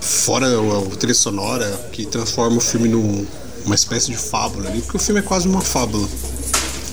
Fora 0.00 0.46
a 0.46 0.96
trilha 0.96 1.14
sonora 1.14 1.70
que 1.92 2.06
transforma 2.06 2.56
o 2.56 2.60
filme 2.60 2.88
numa 2.88 3.74
espécie 3.74 4.10
de 4.10 4.16
fábula 4.16 4.68
ali, 4.68 4.80
porque 4.80 4.96
o 4.96 5.00
filme 5.00 5.20
é 5.20 5.22
quase 5.22 5.48
uma 5.48 5.60
fábula. 5.60 6.08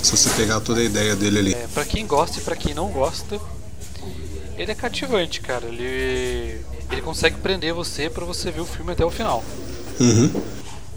Se 0.03 0.11
você 0.11 0.29
pegar 0.31 0.59
toda 0.59 0.79
a 0.79 0.83
ideia 0.83 1.15
dele 1.15 1.39
ali. 1.39 1.53
É, 1.53 1.67
pra 1.73 1.85
quem 1.85 2.05
gosta 2.05 2.39
e 2.39 2.41
pra 2.41 2.55
quem 2.55 2.73
não 2.73 2.89
gosta, 2.89 3.39
ele 4.57 4.71
é 4.71 4.75
cativante, 4.75 5.41
cara. 5.41 5.65
Ele, 5.65 6.61
ele 6.91 7.01
consegue 7.01 7.37
prender 7.37 7.73
você 7.73 8.09
para 8.09 8.25
você 8.25 8.51
ver 8.51 8.61
o 8.61 8.65
filme 8.65 8.91
até 8.91 9.03
o 9.03 9.09
final. 9.09 9.43
Uhum. 9.99 10.29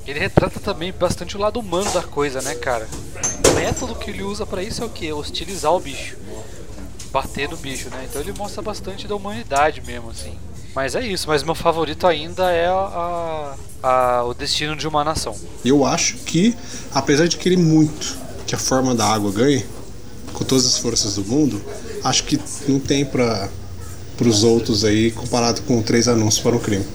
Ele 0.06 0.18
retrata 0.18 0.59
também 0.59 0.93
bastante 0.93 1.36
o 1.36 1.40
lado 1.40 1.61
humano 1.61 1.90
da 1.93 2.02
coisa, 2.02 2.40
né, 2.40 2.54
cara? 2.54 2.88
O 3.46 3.54
método 3.54 3.95
que 3.95 4.11
ele 4.11 4.22
usa 4.22 4.46
para 4.46 4.62
isso 4.62 4.82
é 4.82 4.86
o 4.86 4.88
que? 4.88 5.12
Hostilizar 5.12 5.72
o 5.72 5.80
bicho. 5.80 6.16
Bater 7.11 7.48
no 7.48 7.56
bicho, 7.56 7.90
né? 7.90 8.06
Então 8.09 8.20
ele 8.20 8.32
mostra 8.32 8.62
bastante 8.62 9.06
da 9.06 9.14
humanidade 9.14 9.82
mesmo, 9.82 10.11
assim. 10.11 10.36
Mas 10.79 10.95
é 10.95 11.05
isso, 11.05 11.27
mas 11.27 11.43
meu 11.43 11.57
favorito 11.57 12.07
ainda 12.07 12.53
é 12.53 12.68
a, 12.68 13.57
a, 13.82 14.23
o 14.23 14.32
destino 14.32 14.77
de 14.77 14.87
uma 14.87 15.03
nação. 15.03 15.35
Eu 15.64 15.85
acho 15.85 16.18
que, 16.18 16.54
apesar 16.95 17.27
de 17.27 17.37
querer 17.37 17.59
muito 17.59 18.17
que 18.46 18.54
a 18.54 18.59
forma 18.59 18.95
da 18.95 19.04
água 19.04 19.32
ganhe, 19.32 19.67
com 20.32 20.45
todas 20.45 20.64
as 20.64 20.79
forças 20.79 21.17
do 21.17 21.25
mundo, 21.25 21.61
acho 22.04 22.23
que 22.23 22.39
não 22.68 22.79
tem 22.79 23.04
para 23.04 23.51
os 24.21 24.45
outros 24.45 24.85
aí 24.85 25.11
comparado 25.11 25.63
com 25.63 25.82
três 25.82 26.07
anúncios 26.07 26.41
para 26.41 26.54
o 26.54 26.61
crime. 26.61 26.87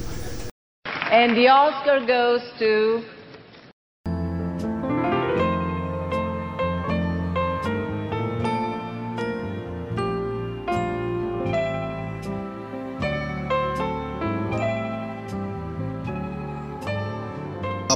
And 1.12 1.34
the 1.34 1.52
Oscar 1.52 2.00
goes 2.06 2.42
to 2.58 3.04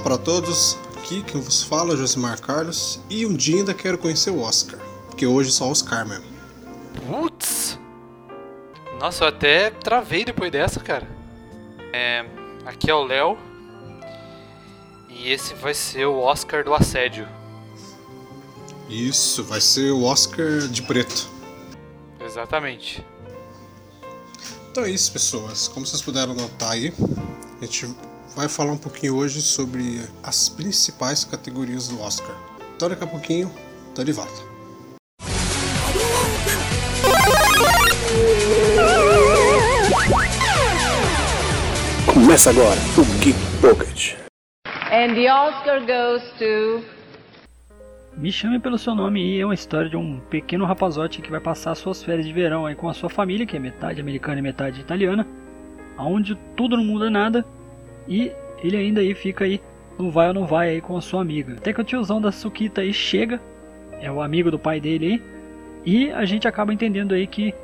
para 0.09 0.17
todos, 0.17 0.79
aqui 0.97 1.23
quem 1.23 1.39
vos 1.39 1.63
fala 1.63 1.93
é 1.93 1.97
Josimar 1.99 2.41
Carlos 2.41 2.99
e 3.11 3.27
um 3.27 3.35
dia 3.35 3.59
ainda 3.59 3.75
quero 3.75 3.99
conhecer 3.99 4.31
o 4.31 4.41
Oscar, 4.41 4.81
porque 5.07 5.27
hoje 5.27 5.53
só 5.53 5.69
Oscar 5.69 6.09
mesmo. 6.09 6.25
Putz! 7.07 7.79
Nossa, 8.99 9.25
eu 9.25 9.29
até 9.29 9.69
travei 9.69 10.25
depois 10.25 10.51
dessa, 10.51 10.81
cara. 10.81 11.07
É, 11.93 12.25
aqui 12.65 12.91
é 12.91 12.95
o 12.95 13.05
Léo 13.05 13.37
e 15.11 15.31
esse 15.31 15.53
vai 15.53 15.75
ser 15.75 16.07
o 16.07 16.19
Oscar 16.21 16.65
do 16.65 16.73
assédio. 16.73 17.29
Isso, 18.89 19.45
vai 19.45 19.61
ser 19.61 19.91
o 19.91 20.05
Oscar 20.05 20.61
de 20.69 20.81
preto. 20.85 21.29
Exatamente. 22.19 23.05
Então 24.71 24.85
é 24.85 24.91
isso, 24.91 25.13
pessoas. 25.13 25.69
Como 25.69 25.87
vocês 25.87 26.01
puderam 26.01 26.33
notar 26.33 26.71
aí, 26.71 26.95
a 27.61 27.65
gente 27.67 27.95
vai 28.39 28.49
falar 28.49 28.71
um 28.71 28.79
pouquinho 28.79 29.17
hoje 29.17 29.43
sobre 29.43 30.01
as 30.23 30.49
principais 30.49 31.25
categorias 31.25 31.89
do 31.89 32.01
Oscar. 32.01 32.37
Então 32.77 32.89
daqui 32.89 33.03
a 33.03 33.07
pouquinho, 33.09 33.53
tô 33.97 34.05
de 34.05 34.13
volta. 34.13 34.31
Começa 42.07 42.51
agora 42.51 42.79
o 42.97 43.05
Geek 43.21 43.39
Pocket. 43.61 44.15
And 44.93 45.15
the 45.15 45.29
Oscar 45.33 45.81
goes 45.81 46.23
to 46.39 46.85
me 48.17 48.31
Chame 48.31 48.61
Pelo 48.61 48.79
Seu 48.79 48.95
Nome 48.95 49.21
e 49.21 49.41
é 49.41 49.45
uma 49.45 49.55
história 49.55 49.91
de 49.91 49.97
um 49.97 50.21
pequeno 50.21 50.65
rapazote 50.65 51.21
que 51.21 51.31
vai 51.31 51.41
passar 51.41 51.75
suas 51.75 52.05
férias 52.05 52.25
de 52.25 52.33
verão 52.33 52.67
aí 52.67 52.77
com 52.77 52.89
a 52.89 52.95
sua 52.95 53.11
família, 53.11 53.45
que 53.45 53.57
é 53.57 53.59
metade 53.59 54.01
americana 54.01 54.39
e 54.39 54.43
metade 54.43 54.81
italiana, 54.81 55.27
onde 55.99 56.37
tudo 56.57 56.77
não 56.77 56.85
muda 56.85 57.11
nada 57.11 57.45
e 58.09 58.33
ele 58.63 58.77
ainda 58.77 59.01
aí 59.01 59.15
fica 59.15 59.45
aí, 59.45 59.61
não 59.99 60.11
vai 60.11 60.29
ou 60.29 60.35
não 60.35 60.47
vai 60.47 60.71
aí 60.71 60.81
com 60.81 60.97
a 60.97 61.01
sua 61.01 61.21
amiga. 61.21 61.55
Até 61.55 61.73
que 61.73 61.81
o 61.81 61.85
tiozão 61.85 62.21
da 62.21 62.33
Sukita 62.33 62.81
aí 62.81 62.93
chega, 62.93 63.41
é 64.01 64.11
o 64.11 64.21
amigo 64.21 64.51
do 64.51 64.59
pai 64.59 64.81
dele 64.81 65.07
aí, 65.07 65.23
e 65.85 66.11
a 66.13 66.25
gente 66.25 66.49
acaba 66.49 66.73
entendendo 66.73 67.15
aí 67.15 67.27
que 67.27 67.55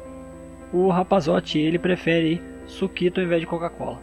o 0.73 0.89
rapazote 0.89 1.59
ele 1.59 1.79
prefere 1.79 2.27
aí 2.27 2.43
Sukita 2.67 3.21
ao 3.21 3.27
invés 3.27 3.41
de 3.41 3.47
Coca-Cola. 3.47 4.01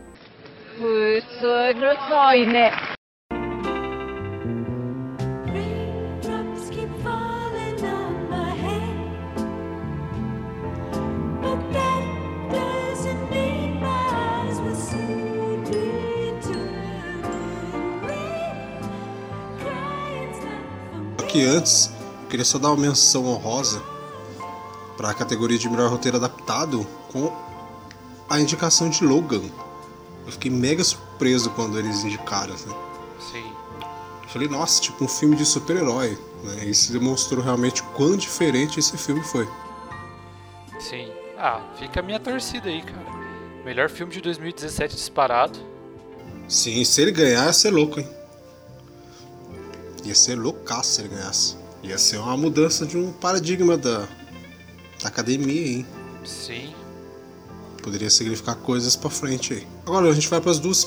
Que 21.31 21.45
antes, 21.45 21.89
queria 22.29 22.43
só 22.43 22.59
dar 22.59 22.69
uma 22.69 22.77
menção 22.77 23.25
honrosa 23.25 23.81
para 24.97 25.11
a 25.11 25.13
categoria 25.13 25.57
de 25.57 25.69
melhor 25.69 25.89
roteiro 25.89 26.17
adaptado 26.17 26.85
com 27.09 27.33
a 28.29 28.39
indicação 28.39 28.89
de 28.89 29.05
Logan. 29.05 29.41
Eu 30.25 30.31
fiquei 30.33 30.51
mega 30.51 30.83
surpreso 30.83 31.49
quando 31.51 31.79
eles 31.79 32.03
indicaram. 32.03 32.53
Assim. 32.53 32.69
Sim. 33.31 33.49
Eu 34.23 34.29
falei, 34.29 34.49
nossa, 34.49 34.81
tipo 34.81 35.05
um 35.05 35.07
filme 35.07 35.37
de 35.37 35.45
super-herói. 35.45 36.17
Né? 36.43 36.65
Isso 36.65 36.91
demonstrou 36.91 37.41
realmente 37.41 37.81
quão 37.81 38.17
diferente 38.17 38.79
esse 38.79 38.97
filme 38.97 39.23
foi. 39.23 39.47
Sim. 40.79 41.11
Ah, 41.37 41.61
fica 41.79 42.01
a 42.01 42.03
minha 42.03 42.19
torcida 42.19 42.67
aí, 42.67 42.81
cara. 42.81 43.05
Melhor 43.63 43.89
filme 43.89 44.11
de 44.11 44.21
2017 44.21 44.95
disparado. 44.95 45.59
Sim, 46.47 46.83
se 46.83 47.01
ele 47.01 47.11
ganhar, 47.11 47.45
ia 47.45 47.53
ser 47.53 47.71
louco, 47.71 48.01
hein? 48.01 48.20
Ia 50.11 50.15
ser 50.15 50.35
loucaço 50.35 50.95
se 50.95 51.01
ele 51.01 51.07
ganhasse. 51.07 51.55
Ia 51.81 51.97
ser 51.97 52.17
uma 52.17 52.35
mudança 52.35 52.85
de 52.85 52.97
um 52.97 53.13
paradigma 53.13 53.77
da, 53.77 53.99
da 55.01 55.07
academia, 55.07 55.77
hein? 55.77 55.87
Sim. 56.25 56.73
Poderia 57.81 58.09
significar 58.09 58.57
coisas 58.57 58.93
para 58.97 59.09
frente 59.09 59.53
aí. 59.53 59.67
Agora 59.85 60.09
a 60.09 60.13
gente 60.13 60.27
vai 60.27 60.41
para 60.41 60.51
as 60.51 60.59
duas, 60.59 60.85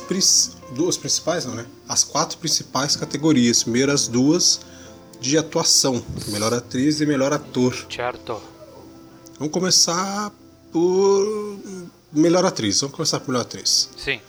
duas 0.76 0.98
principais, 0.98 1.46
não, 1.46 1.54
né? 1.54 1.64
As 1.88 2.04
quatro 2.04 2.36
principais 2.36 2.96
categorias. 2.96 3.62
Primeiro 3.62 3.92
as 3.92 4.08
duas 4.08 4.60
de 5.18 5.38
atuação: 5.38 6.04
melhor 6.28 6.52
atriz 6.52 7.00
e 7.00 7.06
melhor 7.06 7.32
ator. 7.32 7.74
Certo. 7.90 8.38
Vamos 9.38 9.54
começar 9.54 10.30
por 10.70 11.58
melhor 12.12 12.44
atriz. 12.44 12.78
Vamos 12.78 12.94
começar 12.94 13.20
por 13.20 13.28
melhor 13.28 13.40
atriz. 13.40 13.88
Sim. 13.96 14.20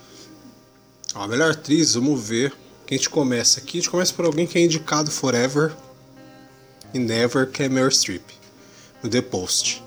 A 1.14 1.28
melhor 1.28 1.50
atriz, 1.50 1.92
vamos 1.92 2.18
ver 2.26 2.54
que 2.86 2.94
a 2.94 2.96
gente 2.96 3.10
começa 3.10 3.60
aqui. 3.60 3.78
A 3.78 3.80
gente 3.80 3.90
começa 3.90 4.14
por 4.14 4.24
alguém 4.24 4.46
que 4.46 4.56
é 4.58 4.62
indicado 4.62 5.10
Forever 5.10 5.74
e 6.94 6.98
Never, 6.98 7.50
que 7.50 7.64
é 7.64 7.68
Meryl 7.68 7.90
Streep, 7.90 8.22
no 9.02 9.10
The 9.10 9.22
Post. 9.22 9.82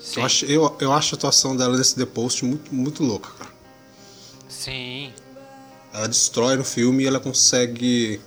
Sim. 0.00 0.20
Eu 0.20 0.26
acho, 0.26 0.44
eu, 0.44 0.76
eu 0.80 0.92
acho 0.92 1.14
a 1.14 1.16
atuação 1.16 1.56
dela 1.56 1.78
nesse 1.78 1.94
The 1.94 2.04
Post 2.04 2.44
muito, 2.44 2.74
muito 2.74 3.02
louca, 3.02 3.30
cara. 3.38 3.50
Sim. 4.48 5.12
Ela 5.92 6.08
destrói 6.08 6.56
no 6.56 6.64
filme 6.64 7.04
e 7.04 7.06
ela 7.06 7.20
consegue 7.20 8.20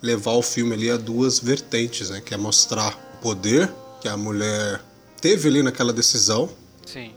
levar 0.00 0.32
o 0.32 0.42
filme 0.42 0.74
ali 0.74 0.90
a 0.90 0.96
duas 0.96 1.38
vertentes, 1.38 2.10
né? 2.10 2.20
Que 2.20 2.34
é 2.34 2.36
mostrar 2.36 2.94
o 3.14 3.22
poder 3.22 3.70
que 4.00 4.08
a 4.08 4.16
mulher 4.16 4.80
teve 5.20 5.48
ali 5.48 5.62
naquela 5.62 5.92
decisão 5.92 6.48
Sim. 6.86 7.12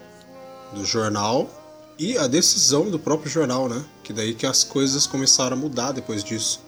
do 0.73 0.83
jornal 0.83 1.49
e 2.01 2.17
a 2.17 2.25
decisão 2.25 2.89
do 2.89 2.97
próprio 2.97 3.29
jornal, 3.29 3.69
né? 3.69 3.85
Que 4.01 4.11
daí 4.11 4.33
que 4.33 4.47
as 4.47 4.63
coisas 4.63 5.05
começaram 5.05 5.55
a 5.55 5.59
mudar 5.59 5.91
depois 5.91 6.23
disso. 6.23 6.59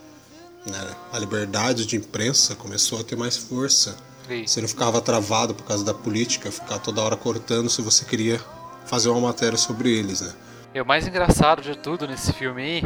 Né? 0.64 0.96
A 1.12 1.18
liberdade 1.18 1.88
de 1.88 1.96
imprensa 1.96 2.56
começou 2.56 3.00
a 3.00 3.04
ter 3.04 3.16
mais 3.16 3.36
força. 3.36 3.98
Sim. 4.28 4.46
Você 4.46 4.62
não 4.62 4.68
ficava 4.68 5.02
travado 5.02 5.56
por 5.56 5.64
causa 5.64 5.84
da 5.84 5.94
política, 5.94 6.52
ficar 6.52 6.78
toda 6.78 7.02
hora 7.02 7.18
cortando 7.18 7.68
se 7.68 7.82
você 7.82 8.06
queria 8.06 8.40
fazer 8.85 9.09
uma 9.09 9.22
matéria 9.22 9.58
sobre 9.58 9.90
eles, 9.97 10.22
né? 10.22 10.32
E 10.72 10.80
o 10.80 10.85
mais 10.85 11.08
engraçado 11.08 11.64
de 11.64 11.76
tudo 11.76 12.08
nesse 12.08 12.32
filme 12.32 12.62
aí 12.62 12.84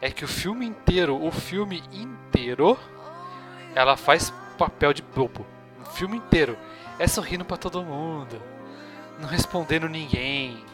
é 0.00 0.12
que 0.12 0.24
o 0.24 0.28
filme 0.28 0.64
inteiro, 0.64 1.20
o 1.20 1.32
filme 1.32 1.82
inteiro, 1.92 2.78
ela 3.74 3.96
faz 3.96 4.32
papel 4.56 4.92
de 4.92 5.02
bobo. 5.02 5.44
O 5.84 5.90
filme 5.90 6.18
inteiro. 6.18 6.56
É 7.00 7.08
sorrindo 7.08 7.44
para 7.44 7.56
todo 7.56 7.82
mundo, 7.82 8.40
não 9.20 9.28
respondendo 9.28 9.88
ninguém, 9.88 10.64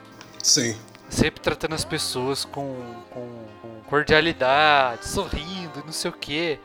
Sim. 0.44 0.76
Sempre 1.08 1.40
tratando 1.40 1.74
as 1.74 1.86
pessoas 1.86 2.44
com, 2.44 2.76
com, 3.10 3.46
com 3.62 3.80
cordialidade, 3.88 5.08
sorrindo, 5.08 5.82
não 5.84 5.92
sei 5.92 6.10
o 6.10 6.14
que. 6.14 6.60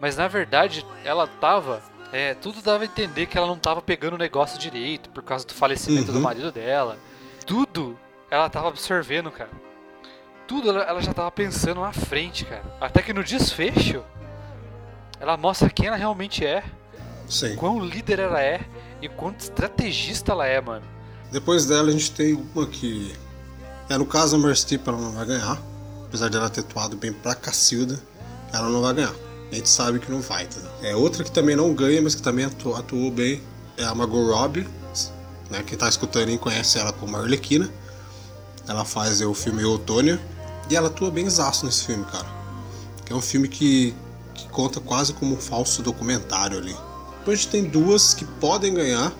Mas 0.00 0.16
na 0.16 0.26
verdade, 0.26 0.84
ela 1.04 1.26
tava. 1.26 1.82
É, 2.10 2.32
tudo 2.32 2.62
dava 2.62 2.84
a 2.84 2.86
entender 2.86 3.26
que 3.26 3.36
ela 3.36 3.46
não 3.46 3.58
tava 3.58 3.82
pegando 3.82 4.14
o 4.14 4.18
negócio 4.18 4.58
direito 4.58 5.10
por 5.10 5.22
causa 5.22 5.46
do 5.46 5.52
falecimento 5.52 6.08
uhum. 6.08 6.14
do 6.14 6.20
marido 6.22 6.50
dela. 6.50 6.96
Tudo 7.44 7.98
ela 8.30 8.48
tava 8.48 8.68
absorvendo, 8.68 9.30
cara. 9.30 9.50
Tudo 10.46 10.70
ela, 10.70 10.84
ela 10.84 11.02
já 11.02 11.12
tava 11.12 11.30
pensando 11.30 11.82
na 11.82 11.92
frente, 11.92 12.46
cara. 12.46 12.64
Até 12.80 13.02
que 13.02 13.12
no 13.12 13.22
desfecho, 13.22 14.02
ela 15.20 15.36
mostra 15.36 15.68
quem 15.68 15.88
ela 15.88 15.96
realmente 15.96 16.46
é. 16.46 16.64
Sim. 17.28 17.56
Quão 17.56 17.78
líder 17.84 18.20
ela 18.20 18.40
é 18.40 18.62
e 19.02 19.08
quanto 19.08 19.40
estrategista 19.40 20.32
ela 20.32 20.46
é, 20.46 20.58
mano. 20.62 20.97
Depois 21.30 21.66
dela 21.66 21.88
a 21.88 21.92
gente 21.92 22.10
tem 22.10 22.34
uma 22.54 22.66
que 22.66 23.14
É, 23.88 23.96
no 23.96 24.06
caso, 24.06 24.36
a 24.36 24.54
Streep 24.54 24.86
ela 24.86 24.98
não 24.98 25.12
vai 25.12 25.26
ganhar. 25.26 25.60
Apesar 26.04 26.28
dela 26.28 26.48
ter 26.48 26.60
atuado 26.60 26.96
bem 26.96 27.12
pra 27.12 27.34
Cacilda, 27.34 28.00
ela 28.52 28.68
não 28.68 28.82
vai 28.82 28.94
ganhar. 28.94 29.14
A 29.50 29.54
gente 29.54 29.68
sabe 29.68 29.98
que 29.98 30.10
não 30.10 30.20
vai, 30.20 30.46
tá? 30.46 30.60
É 30.82 30.94
outra 30.94 31.24
que 31.24 31.30
também 31.30 31.56
não 31.56 31.72
ganha, 31.72 32.00
mas 32.02 32.14
que 32.14 32.22
também 32.22 32.44
atuou, 32.44 32.76
atuou 32.76 33.10
bem, 33.10 33.42
é 33.76 33.84
a 33.84 33.94
Margot 33.94 34.30
Robbie. 34.30 34.68
Né? 35.50 35.62
Quem 35.66 35.78
tá 35.78 35.88
escutando 35.88 36.28
aí 36.28 36.38
conhece 36.38 36.78
ela 36.78 36.92
como 36.92 37.16
Arlequina. 37.16 37.70
Ela 38.66 38.84
faz 38.84 39.20
o 39.22 39.32
filme 39.32 39.62
Eutônia. 39.62 40.20
E 40.70 40.76
ela 40.76 40.88
atua 40.88 41.10
bem 41.10 41.24
exaço 41.24 41.64
nesse 41.64 41.84
filme, 41.84 42.04
cara. 42.04 42.26
Que 43.04 43.12
é 43.12 43.16
um 43.16 43.22
filme 43.22 43.48
que, 43.48 43.94
que 44.34 44.46
conta 44.48 44.80
quase 44.80 45.14
como 45.14 45.34
um 45.34 45.40
falso 45.40 45.82
documentário 45.82 46.58
ali. 46.58 46.76
Depois 47.18 47.38
a 47.38 47.42
gente 47.42 47.48
tem 47.48 47.64
duas 47.64 48.12
que 48.12 48.24
podem 48.24 48.74
ganhar 48.74 49.12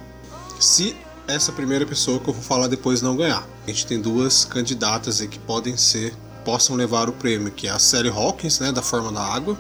se 0.60 0.94
essa 1.29 1.53
primeira 1.53 1.85
pessoa 1.85 2.19
que 2.19 2.29
eu 2.29 2.33
vou 2.33 2.43
falar 2.43 2.69
depois 2.69 3.03
não 3.03 3.15
ganhar. 3.15 3.47
A 3.67 3.71
gente 3.71 3.87
tem 3.87 4.01
duas 4.01 4.47
candidatas 4.47 5.21
aí 5.21 5.29
que 5.29 5.39
podem 5.39 5.77
ser, 5.77 6.15
possam 6.43 6.75
levar 6.75 7.09
o 7.09 7.13
prêmio, 7.13 7.53
que 7.53 7.69
é 7.69 7.71
a 7.71 7.79
Sally 7.79 8.09
Hawkins, 8.09 8.59
né, 8.59 8.73
da 8.73 8.81
Forma 8.81 9.13
da 9.13 9.21
Água, 9.21 9.57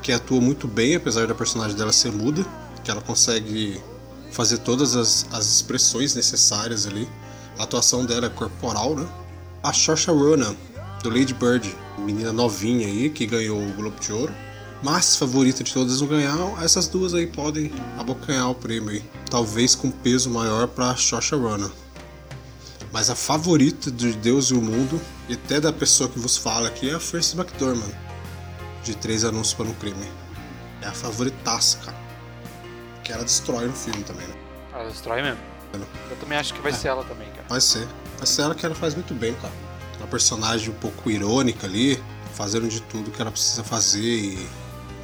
que 0.00 0.12
atua 0.12 0.40
muito 0.40 0.68
bem, 0.68 0.94
apesar 0.94 1.26
da 1.26 1.34
personagem 1.34 1.76
dela 1.76 1.92
ser 1.92 2.12
muda, 2.12 2.46
que 2.84 2.90
ela 2.90 3.02
consegue 3.02 3.82
fazer 4.30 4.58
todas 4.58 4.94
as, 4.94 5.26
as 5.32 5.46
expressões 5.46 6.14
necessárias 6.14 6.86
ali. 6.86 7.08
A 7.58 7.64
atuação 7.64 8.06
dela 8.06 8.26
é 8.26 8.30
corporal, 8.30 8.94
né? 8.94 9.06
A 9.62 9.72
Saoirse 9.72 10.06
Ronan, 10.06 10.54
do 11.02 11.10
Lady 11.10 11.34
Bird, 11.34 11.76
menina 11.98 12.32
novinha 12.32 12.86
aí, 12.86 13.10
que 13.10 13.26
ganhou 13.26 13.60
o 13.60 13.72
Globo 13.72 14.00
de 14.00 14.12
Ouro. 14.12 14.32
Mas 14.82 15.14
favorita 15.16 15.62
de 15.62 15.72
todas 15.72 16.00
não 16.00 16.08
ganhar, 16.08 16.36
essas 16.62 16.88
duas 16.88 17.14
aí 17.14 17.26
podem 17.26 17.72
abocanhar 17.96 18.50
o 18.50 18.54
prêmio 18.54 18.90
aí. 18.90 19.04
Talvez 19.30 19.76
com 19.76 19.90
peso 19.90 20.28
maior 20.28 20.66
para 20.66 20.96
Saoirse 20.96 21.34
Ronan. 21.36 21.70
Mas 22.92 23.08
a 23.08 23.14
favorita 23.14 23.90
de 23.90 24.12
Deus 24.12 24.46
e 24.46 24.54
o 24.54 24.60
Mundo, 24.60 25.00
e 25.28 25.34
até 25.34 25.60
da 25.60 25.72
pessoa 25.72 26.10
que 26.10 26.18
vos 26.18 26.36
fala 26.36 26.68
aqui, 26.68 26.90
é 26.90 26.94
a 26.94 27.00
Frances 27.00 27.32
McDormand, 27.32 27.94
de 28.82 28.96
Três 28.96 29.24
Anúncios 29.24 29.54
para 29.54 29.66
um 29.66 29.74
Crime. 29.74 30.08
É 30.82 30.88
a 30.88 30.92
favoritaça, 30.92 31.78
cara. 31.78 31.96
Que 33.04 33.12
ela 33.12 33.22
destrói 33.22 33.66
no 33.66 33.72
filme 33.72 34.02
também, 34.02 34.26
né? 34.26 34.34
Ela 34.74 34.88
destrói 34.88 35.22
mesmo. 35.22 35.40
Eu 36.10 36.16
também 36.16 36.36
acho 36.36 36.52
que 36.52 36.60
vai 36.60 36.72
ser 36.72 36.88
ela 36.88 37.04
também, 37.04 37.28
cara. 37.30 37.44
Vai 37.48 37.60
ser. 37.60 37.86
Vai 38.18 38.26
ser 38.26 38.42
ela 38.42 38.54
que 38.54 38.66
ela 38.66 38.74
faz 38.74 38.94
muito 38.94 39.14
bem, 39.14 39.32
cara. 39.36 39.54
Uma 39.98 40.08
personagem 40.08 40.70
um 40.70 40.74
pouco 40.74 41.10
irônica 41.10 41.66
ali, 41.66 42.02
fazendo 42.34 42.68
de 42.68 42.82
tudo 42.82 43.10
que 43.10 43.22
ela 43.22 43.30
precisa 43.30 43.62
fazer 43.64 44.00
e 44.00 44.48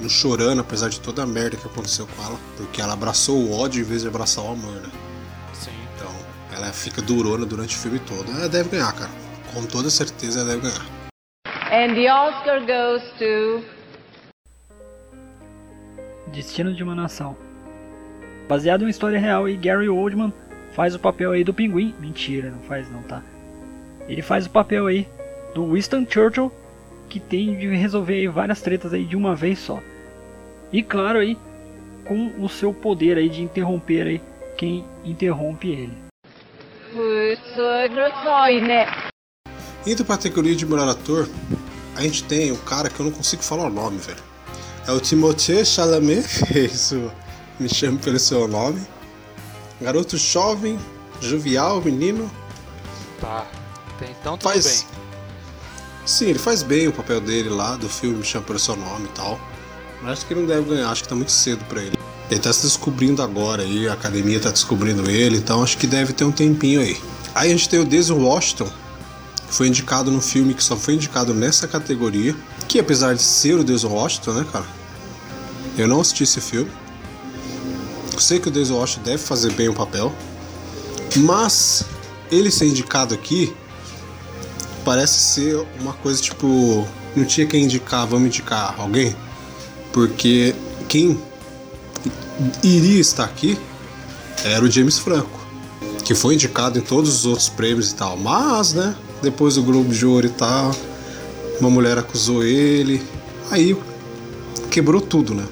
não 0.00 0.08
chorando, 0.08 0.60
apesar 0.60 0.88
de 0.88 1.00
toda 1.00 1.22
a 1.22 1.26
merda 1.26 1.56
que 1.56 1.66
aconteceu 1.66 2.06
com 2.06 2.22
ela. 2.22 2.38
Porque 2.56 2.80
ela 2.80 2.92
abraçou 2.92 3.36
o 3.36 3.52
ódio 3.52 3.80
em 3.80 3.84
vez 3.84 4.02
de 4.02 4.08
abraçar 4.08 4.44
o 4.44 4.52
amor, 4.52 4.74
né? 4.74 4.90
Sim. 5.52 5.70
Então, 5.94 6.10
ela 6.56 6.72
fica 6.72 7.02
durona 7.02 7.44
durante 7.44 7.76
o 7.76 7.78
filme 7.78 7.98
todo. 8.00 8.30
Ela 8.30 8.48
deve 8.48 8.68
ganhar, 8.70 8.92
cara. 8.92 9.10
Com 9.52 9.64
toda 9.66 9.90
certeza 9.90 10.40
ela 10.40 10.50
deve 10.50 10.62
ganhar. 10.62 10.86
And 11.70 11.94
the 11.94 12.12
Oscar 12.12 12.60
goes 12.60 13.02
to. 13.18 13.62
Destino 16.32 16.74
de 16.74 16.82
uma 16.82 16.94
Nação. 16.94 17.36
Baseado 18.48 18.82
em 18.82 18.84
uma 18.84 18.90
história 18.90 19.18
real 19.18 19.48
e 19.48 19.56
Gary 19.56 19.88
Oldman 19.88 20.32
faz 20.72 20.94
o 20.94 20.98
papel 20.98 21.32
aí 21.32 21.44
do 21.44 21.52
pinguim. 21.52 21.94
Mentira, 21.98 22.50
não 22.50 22.60
faz 22.60 22.90
não, 22.90 23.02
tá? 23.02 23.22
Ele 24.08 24.22
faz 24.22 24.46
o 24.46 24.50
papel 24.50 24.86
aí 24.86 25.06
do 25.54 25.72
Winston 25.72 26.06
Churchill, 26.08 26.52
que 27.08 27.18
tem 27.20 27.56
de 27.58 27.66
resolver 27.74 28.14
aí 28.14 28.28
várias 28.28 28.60
tretas 28.60 28.92
aí 28.92 29.04
de 29.04 29.16
uma 29.16 29.34
vez 29.34 29.58
só. 29.58 29.80
E 30.72 30.82
claro 30.82 31.18
aí, 31.18 31.36
com 32.04 32.32
o 32.38 32.48
seu 32.48 32.72
poder 32.72 33.16
aí 33.16 33.28
de 33.28 33.42
interromper 33.42 34.06
aí 34.06 34.20
quem 34.56 34.84
interrompe 35.04 35.68
ele. 35.70 35.96
Indo 39.86 40.04
pra 40.04 40.16
categoria 40.16 40.54
de 40.54 40.66
melhor 40.66 40.88
ator, 40.88 41.28
a 41.96 42.02
gente 42.02 42.24
tem 42.24 42.50
o 42.52 42.56
cara 42.58 42.88
que 42.90 42.98
eu 43.00 43.06
não 43.06 43.12
consigo 43.12 43.42
falar 43.42 43.64
o 43.64 43.70
nome, 43.70 43.98
velho. 43.98 44.18
É 44.86 44.92
o 44.92 45.00
Timothée 45.00 45.64
Chalamet, 45.64 46.26
isso 46.54 47.10
me 47.60 47.68
chama 47.68 47.98
pelo 47.98 48.18
seu 48.18 48.46
nome. 48.48 48.80
Garoto 49.80 50.16
jovem, 50.16 50.78
jovial, 51.20 51.80
menino. 51.80 52.30
Tá. 53.20 53.46
Tem- 53.98 54.10
Então 54.20 54.36
tudo 54.36 54.50
Faz. 54.50 54.82
bem. 54.90 55.07
Sim, 56.08 56.28
ele 56.28 56.38
faz 56.38 56.62
bem 56.62 56.88
o 56.88 56.92
papel 56.92 57.20
dele 57.20 57.50
lá, 57.50 57.76
do 57.76 57.86
filme 57.86 58.16
Me 58.16 58.24
Chama 58.24 58.46
pelo 58.46 58.58
seu 58.58 58.74
nome 58.74 59.04
e 59.04 59.08
tal. 59.08 59.38
Mas 60.00 60.12
acho 60.12 60.26
que 60.26 60.32
ele 60.32 60.40
não 60.40 60.48
deve 60.48 60.66
ganhar, 60.70 60.88
acho 60.88 61.02
que 61.02 61.08
tá 61.08 61.14
muito 61.14 61.30
cedo 61.30 61.62
pra 61.66 61.82
ele. 61.82 61.98
Ele 62.30 62.40
tá 62.40 62.50
se 62.50 62.62
descobrindo 62.62 63.22
agora 63.22 63.62
aí, 63.62 63.86
a 63.86 63.92
academia 63.92 64.40
tá 64.40 64.50
descobrindo 64.50 65.10
ele, 65.10 65.36
então 65.36 65.62
acho 65.62 65.76
que 65.76 65.86
deve 65.86 66.14
ter 66.14 66.24
um 66.24 66.32
tempinho 66.32 66.80
aí. 66.80 66.98
Aí 67.34 67.48
a 67.48 67.50
gente 67.50 67.68
tem 67.68 67.78
o 67.78 67.84
Denzel 67.84 68.16
Washington, 68.18 68.70
que 69.48 69.54
foi 69.54 69.68
indicado 69.68 70.10
num 70.10 70.22
filme 70.22 70.54
que 70.54 70.64
só 70.64 70.78
foi 70.78 70.94
indicado 70.94 71.34
nessa 71.34 71.68
categoria, 71.68 72.34
que 72.66 72.78
apesar 72.78 73.14
de 73.14 73.22
ser 73.22 73.58
o 73.58 73.62
Denzel 73.62 73.92
Washington, 73.92 74.32
né, 74.32 74.46
cara? 74.50 74.66
Eu 75.76 75.86
não 75.86 76.00
assisti 76.00 76.22
esse 76.22 76.40
filme. 76.40 76.70
Eu 78.14 78.18
sei 78.18 78.40
que 78.40 78.48
o 78.48 78.50
Denzel 78.50 78.76
Washington 78.76 79.02
deve 79.02 79.18
fazer 79.22 79.52
bem 79.52 79.68
o 79.68 79.74
papel, 79.74 80.10
mas 81.16 81.84
ele 82.32 82.50
ser 82.50 82.66
indicado 82.66 83.14
aqui 83.14 83.54
parece 84.88 85.18
ser 85.18 85.66
uma 85.78 85.92
coisa 85.92 86.18
tipo. 86.22 86.88
Não 87.14 87.26
tinha 87.26 87.46
quem 87.46 87.64
indicar, 87.64 88.06
vamos 88.06 88.28
indicar 88.28 88.74
alguém? 88.78 89.14
Porque 89.92 90.54
quem 90.88 91.20
iria 92.62 92.98
estar 92.98 93.24
aqui 93.24 93.58
era 94.42 94.64
o 94.64 94.70
James 94.70 94.98
Franco, 94.98 95.46
que 96.06 96.14
foi 96.14 96.36
indicado 96.36 96.78
em 96.78 96.80
todos 96.80 97.18
os 97.18 97.26
outros 97.26 97.50
prêmios 97.50 97.90
e 97.90 97.96
tal. 97.96 98.16
Mas, 98.16 98.72
né, 98.72 98.96
depois 99.20 99.56
do 99.56 99.62
Globo 99.62 99.92
de 99.92 100.06
Ouro 100.06 100.26
e 100.26 100.30
tal, 100.30 100.74
uma 101.60 101.68
mulher 101.68 101.98
acusou 101.98 102.42
ele, 102.42 103.02
aí 103.50 103.76
quebrou 104.70 105.02
tudo, 105.02 105.34
né? 105.34 105.44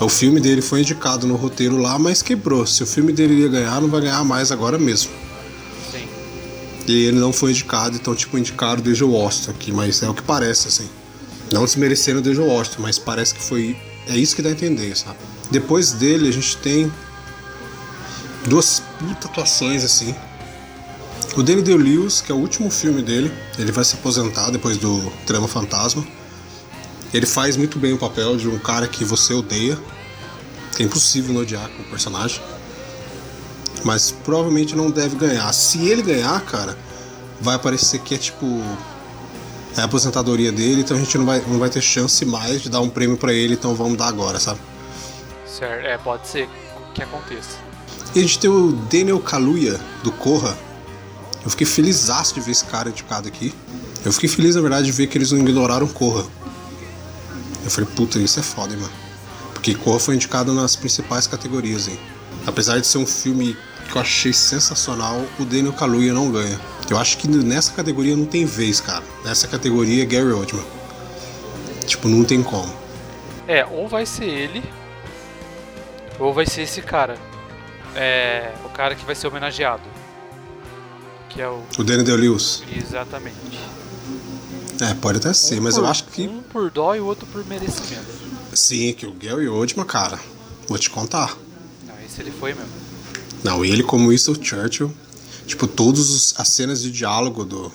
O 0.00 0.08
filme 0.08 0.40
dele 0.40 0.60
foi 0.60 0.80
indicado 0.80 1.24
no 1.24 1.36
roteiro 1.36 1.76
lá, 1.76 1.96
mas 2.00 2.20
quebrou. 2.20 2.66
Se 2.66 2.82
o 2.82 2.86
filme 2.86 3.12
dele 3.12 3.42
ia 3.42 3.48
ganhar, 3.48 3.80
não 3.80 3.88
vai 3.88 4.00
ganhar 4.00 4.24
mais 4.24 4.50
agora 4.50 4.76
mesmo. 4.76 5.27
E 6.88 7.04
ele 7.04 7.18
não 7.18 7.34
foi 7.34 7.50
indicado, 7.50 7.96
então, 7.96 8.14
tipo, 8.14 8.38
indicaram 8.38 8.78
o 8.78 8.82
Denzel 8.82 9.10
Washington 9.10 9.50
aqui, 9.50 9.70
mas 9.70 10.02
é 10.02 10.08
o 10.08 10.14
que 10.14 10.22
parece, 10.22 10.68
assim. 10.68 10.88
Não 11.52 11.64
desmerecendo 11.64 12.20
o 12.20 12.22
Denzel 12.22 12.46
Washington, 12.46 12.80
mas 12.80 12.98
parece 12.98 13.34
que 13.34 13.42
foi. 13.42 13.76
É 14.06 14.16
isso 14.16 14.34
que 14.34 14.40
dá 14.40 14.48
a 14.48 14.52
entender, 14.52 14.96
sabe? 14.96 15.18
Depois 15.50 15.92
dele, 15.92 16.28
a 16.28 16.32
gente 16.32 16.56
tem 16.56 16.90
duas 18.46 18.82
puta 18.98 19.28
atuações, 19.28 19.84
assim. 19.84 20.14
O 21.36 21.42
Danny 21.42 21.60
DeLewis, 21.60 22.22
que 22.22 22.32
é 22.32 22.34
o 22.34 22.38
último 22.38 22.70
filme 22.70 23.02
dele, 23.02 23.30
ele 23.58 23.70
vai 23.70 23.84
se 23.84 23.94
aposentar 23.94 24.50
depois 24.50 24.78
do 24.78 25.12
Trama 25.26 25.46
Fantasma. 25.46 26.06
Ele 27.12 27.26
faz 27.26 27.54
muito 27.56 27.78
bem 27.78 27.92
o 27.92 27.98
papel 27.98 28.36
de 28.38 28.48
um 28.48 28.58
cara 28.58 28.88
que 28.88 29.04
você 29.04 29.34
odeia, 29.34 29.78
que 30.74 30.82
é 30.82 30.86
impossível 30.86 31.34
não 31.34 31.42
odiar 31.42 31.68
com 31.68 31.82
o 31.82 31.84
personagem 31.86 32.40
mas 33.84 34.10
provavelmente 34.10 34.74
não 34.74 34.90
deve 34.90 35.16
ganhar. 35.16 35.52
Se 35.52 35.86
ele 35.88 36.02
ganhar, 36.02 36.40
cara, 36.42 36.76
vai 37.40 37.58
parecer 37.58 38.00
que 38.00 38.14
é 38.14 38.18
tipo 38.18 38.62
é 39.76 39.82
a 39.82 39.84
aposentadoria 39.84 40.50
dele, 40.50 40.80
então 40.80 40.96
a 40.96 41.00
gente 41.00 41.16
não 41.16 41.24
vai, 41.24 41.40
não 41.46 41.58
vai 41.58 41.70
ter 41.70 41.80
chance 41.80 42.24
mais 42.24 42.62
de 42.62 42.68
dar 42.68 42.80
um 42.80 42.88
prêmio 42.88 43.16
pra 43.16 43.32
ele, 43.32 43.54
então 43.54 43.74
vamos 43.74 43.96
dar 43.96 44.08
agora, 44.08 44.40
sabe? 44.40 44.58
Certo. 45.46 45.86
É, 45.86 45.96
pode 45.98 46.26
ser 46.26 46.48
que 46.94 47.02
aconteça. 47.02 47.58
E 48.14 48.18
a 48.18 48.22
gente 48.22 48.38
tem 48.38 48.50
o 48.50 48.72
Daniel 48.90 49.20
Kaluuya 49.20 49.78
do 50.02 50.10
Corra. 50.10 50.56
Eu 51.44 51.50
fiquei 51.50 51.66
feliz 51.66 52.08
de 52.34 52.40
ver 52.40 52.50
esse 52.50 52.64
cara 52.64 52.88
indicado 52.88 53.28
aqui. 53.28 53.54
Eu 54.04 54.12
fiquei 54.12 54.28
feliz, 54.28 54.56
na 54.56 54.60
verdade, 54.60 54.86
de 54.86 54.92
ver 54.92 55.06
que 55.06 55.16
eles 55.16 55.30
não 55.30 55.38
ignoraram 55.38 55.86
Corra. 55.86 56.24
Eu 57.64 57.70
falei, 57.70 57.88
puta, 57.94 58.18
isso 58.18 58.40
é 58.40 58.42
foda, 58.42 58.74
hein, 58.74 58.80
mano. 58.80 58.92
Porque 59.52 59.74
Corra 59.74 60.00
foi 60.00 60.14
indicado 60.14 60.52
nas 60.54 60.74
principais 60.74 61.26
categorias, 61.26 61.86
hein. 61.86 61.98
Apesar 62.46 62.80
de 62.80 62.86
ser 62.86 62.98
um 62.98 63.06
filme 63.06 63.56
eu 63.98 64.02
achei 64.02 64.32
sensacional, 64.32 65.24
o 65.38 65.44
Daniel 65.44 65.72
Kaluuya 65.72 66.12
não 66.14 66.30
ganha. 66.30 66.58
Eu 66.88 66.96
acho 66.98 67.18
que 67.18 67.26
nessa 67.28 67.72
categoria 67.72 68.16
não 68.16 68.24
tem 68.24 68.44
vez, 68.44 68.80
cara. 68.80 69.02
Nessa 69.24 69.48
categoria 69.48 70.02
é 70.02 70.06
Gary 70.06 70.30
Oldman. 70.32 70.64
Tipo, 71.86 72.08
não 72.08 72.24
tem 72.24 72.42
como. 72.42 72.72
É, 73.46 73.64
ou 73.66 73.88
vai 73.88 74.06
ser 74.06 74.24
ele, 74.26 74.62
ou 76.18 76.32
vai 76.32 76.46
ser 76.46 76.62
esse 76.62 76.80
cara. 76.80 77.18
É. 77.96 78.52
O 78.64 78.68
cara 78.68 78.94
que 78.94 79.04
vai 79.04 79.14
ser 79.14 79.26
homenageado. 79.26 79.82
Que 81.28 81.42
é 81.42 81.48
o. 81.48 81.62
O 81.78 81.82
Daniel 81.84 82.04
Day-Lewis. 82.04 82.62
Exatamente. 82.76 83.58
É, 84.80 84.94
pode 84.94 85.18
até 85.18 85.32
ser, 85.32 85.58
Um 85.58 85.62
mas 85.64 85.74
por- 85.74 85.80
eu 85.82 85.86
acho 85.88 86.04
que 86.04 86.28
Um 86.28 86.40
por 86.42 86.70
dó 86.70 86.94
e 86.94 87.00
o 87.00 87.06
outro 87.06 87.26
por 87.26 87.44
merecimento. 87.46 88.06
sim, 88.54 88.92
que 88.92 89.06
o 89.06 89.12
Gary 89.12 89.48
Oldman, 89.48 89.84
cara, 89.84 90.18
vou 90.68 90.78
te 90.78 90.88
contar. 90.88 91.36
Não, 91.86 91.94
esse 92.06 92.20
ele 92.20 92.30
foi 92.30 92.54
mesmo. 92.54 92.70
Não, 93.44 93.64
ele 93.64 93.82
como 93.82 94.08
Winston 94.08 94.34
Churchill, 94.34 94.92
tipo, 95.46 95.66
todas 95.66 96.34
as 96.36 96.48
cenas 96.48 96.82
de 96.82 96.90
diálogo 96.90 97.44
do, 97.44 97.72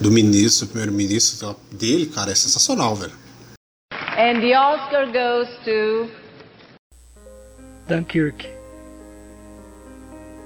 do 0.00 0.10
ministro, 0.10 0.68
primeiro-ministro 0.68 1.56
dele, 1.72 2.06
cara, 2.06 2.30
é 2.30 2.34
sensacional, 2.34 2.94
velho. 2.94 3.12
And 4.16 4.40
the 4.40 4.56
Oscar 4.56 5.06
goes 5.06 5.48
to. 5.64 6.08
Dunkirk. 7.88 8.48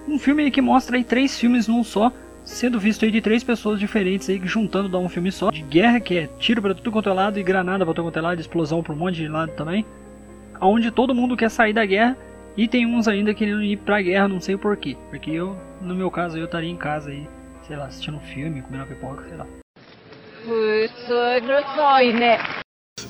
Um 0.09 0.19
filme 0.19 0.45
aí 0.45 0.51
que 0.51 0.63
mostra 0.63 0.97
aí 0.97 1.05
três 1.05 1.37
filmes 1.37 1.69
num 1.69 1.85
só, 1.85 2.11
sendo 2.43 2.81
visto 2.81 3.05
aí 3.05 3.11
de 3.11 3.21
três 3.21 3.45
pessoas 3.45 3.79
diferentes 3.79 4.29
aí 4.31 4.41
juntando 4.43 4.89
dá 4.89 4.99
um 4.99 5.09
filme 5.09 5.31
só. 5.31 5.51
De 5.51 5.61
guerra, 5.61 6.01
que 6.01 6.17
é 6.17 6.27
tiro 6.39 6.63
pra 6.63 6.75
tudo 6.75 6.91
quanto 6.91 7.11
é 7.11 7.13
lado 7.13 7.39
e 7.39 7.43
granada 7.43 7.85
pra 7.85 7.93
tudo 7.93 8.07
quanto 8.07 8.19
é 8.19 8.23
lado, 8.23 8.41
explosão 8.41 8.83
pra 8.83 8.95
um 8.95 8.97
monte 8.97 9.17
de 9.17 9.29
lado 9.29 9.53
também. 9.53 9.85
Onde 10.61 10.91
todo 10.91 11.15
mundo 11.15 11.37
quer 11.37 11.51
sair 11.51 11.75
da 11.75 11.85
guerra 11.85 12.17
e 12.59 12.67
tem 12.67 12.85
uns 12.85 13.07
ainda 13.07 13.33
querendo 13.33 13.63
ir 13.63 13.77
pra 13.77 14.03
guerra, 14.03 14.27
não 14.27 14.41
sei 14.41 14.57
o 14.57 14.59
porquê. 14.59 14.97
Porque 15.11 15.31
eu, 15.31 15.57
no 15.81 15.95
meu 15.95 16.11
caso, 16.11 16.37
eu 16.37 16.47
estaria 16.47 16.69
em 16.69 16.77
casa 16.77 17.11
aí, 17.11 17.25
sei 17.65 17.77
lá, 17.77 17.87
assistindo 17.87 18.17
um 18.17 18.21
filme, 18.21 18.61
comendo 18.63 18.83
uma 18.83 18.87
pipoca, 18.87 19.23
sei 19.29 19.37
lá. 19.37 19.47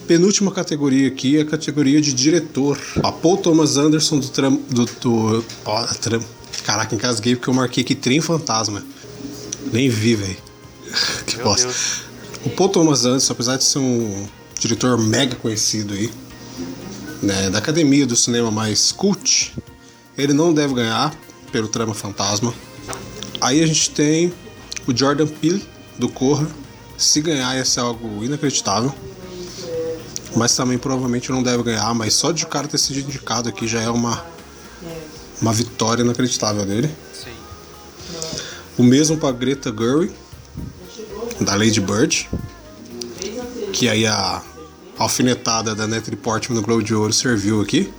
Penúltima 0.07 0.53
categoria 0.53 1.09
aqui 1.09 1.39
é 1.39 1.41
a 1.41 1.47
categoria 1.47 1.99
de 1.99 2.13
diretor. 2.13 2.79
A 3.03 3.11
Paul 3.11 3.39
Thomas 3.39 3.79
Anderson 3.79 4.19
do 4.19 4.29
tram. 4.29 4.55
Do, 4.55 4.85
do, 4.85 5.45
ó, 5.65 5.83
tram. 5.95 6.21
Caraca, 6.67 6.95
engasguei 6.95 7.35
porque 7.35 7.49
eu 7.49 7.55
marquei 7.55 7.83
aqui 7.83 7.95
Trem 7.95 8.21
Fantasma. 8.21 8.85
Nem 9.73 9.89
vi, 9.89 10.15
velho. 10.15 10.37
Que 11.27 11.39
bosta. 11.39 11.73
O 12.45 12.51
Paul 12.51 12.69
Thomas 12.69 13.07
Anderson, 13.07 13.33
apesar 13.33 13.57
de 13.57 13.65
ser 13.65 13.79
um 13.79 14.27
diretor 14.59 14.99
mega 14.99 15.37
conhecido 15.37 15.95
aí, 15.95 16.11
né, 17.23 17.51
da 17.51 17.59
academia 17.59 18.07
do 18.07 18.17
cinema 18.17 18.51
mais 18.51 18.93
cult, 18.93 19.55
ele 20.17 20.33
não 20.33 20.53
deve 20.53 20.75
ganhar 20.75 21.15
pelo 21.53 21.69
Trama 21.69 21.95
Fantasma. 21.95 22.53
Aí 23.41 23.63
a 23.63 23.67
gente 23.67 23.91
tem 23.91 24.33
o 24.87 24.97
Jordan 24.97 25.27
Peele 25.27 25.65
do 25.99 26.09
Corra. 26.09 26.47
Se 26.97 27.21
ganhar, 27.21 27.57
ia 27.57 27.65
ser 27.65 27.81
algo 27.81 28.25
inacreditável. 28.25 28.93
Mas 30.37 30.55
também 30.55 30.77
provavelmente 30.77 31.31
não 31.31 31.43
deve 31.43 31.63
ganhar. 31.63 31.95
Mas 31.95 32.15
só 32.15 32.33
de 32.33 32.45
o 32.45 32.49
cara 32.49 32.67
ter 32.67 32.79
sido 32.79 32.99
indicado 32.99 33.49
aqui 33.49 33.67
já 33.67 33.81
é 33.81 33.89
uma, 33.89 34.25
uma 35.41 35.53
vitória 35.53 36.03
inacreditável 36.03 36.65
dele. 36.67 36.91
O 38.77 38.83
mesmo 38.83 39.17
para 39.17 39.33
Greta 39.33 39.75
Gerwig, 39.77 40.13
da 41.41 41.55
Lady 41.55 41.81
Bird, 41.81 42.29
que 43.73 43.89
aí 43.89 44.07
a 44.07 44.43
alfinetada 44.99 45.75
da 45.75 45.87
Natalie 45.87 46.17
Portman 46.17 46.59
no 46.59 46.65
Globo 46.65 46.83
de 46.83 46.95
Ouro 46.95 47.13
serviu 47.13 47.61
aqui. 47.61 47.93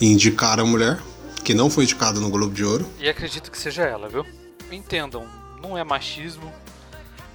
E 0.00 0.12
indicar 0.12 0.60
a 0.60 0.64
mulher, 0.64 1.00
que 1.42 1.54
não 1.54 1.70
foi 1.70 1.84
indicada 1.84 2.20
no 2.20 2.28
Globo 2.28 2.54
de 2.54 2.62
Ouro. 2.62 2.86
E 3.00 3.08
acredito 3.08 3.50
que 3.50 3.58
seja 3.58 3.82
ela, 3.82 4.08
viu? 4.08 4.26
Entendam, 4.70 5.26
não 5.62 5.78
é 5.78 5.82
machismo, 5.82 6.52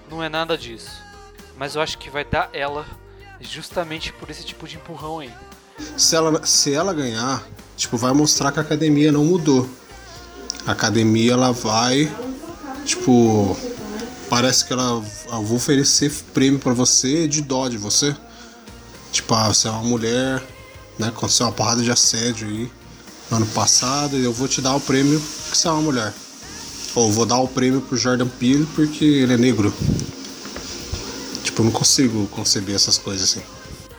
não 0.10 0.22
é 0.22 0.30
nada 0.30 0.56
disso. 0.56 0.92
Mas 1.58 1.76
eu 1.76 1.82
acho 1.82 1.98
que 1.98 2.10
vai 2.10 2.24
dar 2.24 2.50
ela 2.54 2.86
justamente 3.40 4.14
por 4.14 4.30
esse 4.30 4.46
tipo 4.46 4.68
de 4.68 4.76
empurrão 4.76 5.20
aí. 5.20 5.32
Se 5.98 6.16
ela, 6.16 6.46
se 6.46 6.74
ela 6.74 6.94
ganhar, 6.94 7.44
tipo, 7.76 7.98
vai 7.98 8.14
mostrar 8.14 8.52
que 8.52 8.60
a 8.60 8.62
academia 8.62 9.12
não 9.12 9.26
mudou. 9.26 9.68
A 10.68 10.74
academia, 10.74 11.34
ela 11.34 11.52
vai, 11.52 12.12
tipo, 12.86 13.58
parece 14.30 14.66
que 14.66 14.74
ela 14.74 15.04
ah, 15.32 15.40
vou 15.40 15.58
oferecer 15.58 16.12
prêmio 16.34 16.60
pra 16.60 16.74
você 16.74 17.28
de 17.28 17.42
dó 17.42 17.68
de 17.68 17.78
você. 17.78 18.16
Tipo, 19.12 19.34
ah, 19.34 19.48
você 19.50 19.68
é 19.68 19.72
uma 19.72 19.84
mulher, 19.84 20.42
né? 20.98 21.08
Aconteceu 21.10 21.46
uma 21.46 21.52
porrada 21.52 21.82
de 21.82 21.92
assédio 21.92 22.48
aí 22.48 22.72
no 23.30 23.38
ano 23.38 23.46
passado 23.48 24.18
e 24.18 24.24
eu 24.24 24.32
vou 24.34 24.48
te 24.48 24.62
dar 24.62 24.76
o 24.76 24.80
prêmio 24.80 25.20
porque 25.20 25.56
você 25.56 25.68
é 25.68 25.72
uma 25.72 25.82
mulher. 25.82 26.14
Ou 26.96 27.12
vou 27.12 27.26
dar 27.26 27.38
o 27.38 27.48
prêmio 27.48 27.82
pro 27.82 27.98
Jordan 27.98 28.28
Peele 28.28 28.68
porque 28.76 29.06
ele 29.06 29.34
é 29.34 29.38
negro. 29.38 29.74
Tipo, 31.44 31.62
eu 31.62 31.66
não 31.66 31.72
consigo 31.72 32.28
conceber 32.28 32.76
essas 32.76 32.98
coisas 32.98 33.30
assim. 33.30 33.44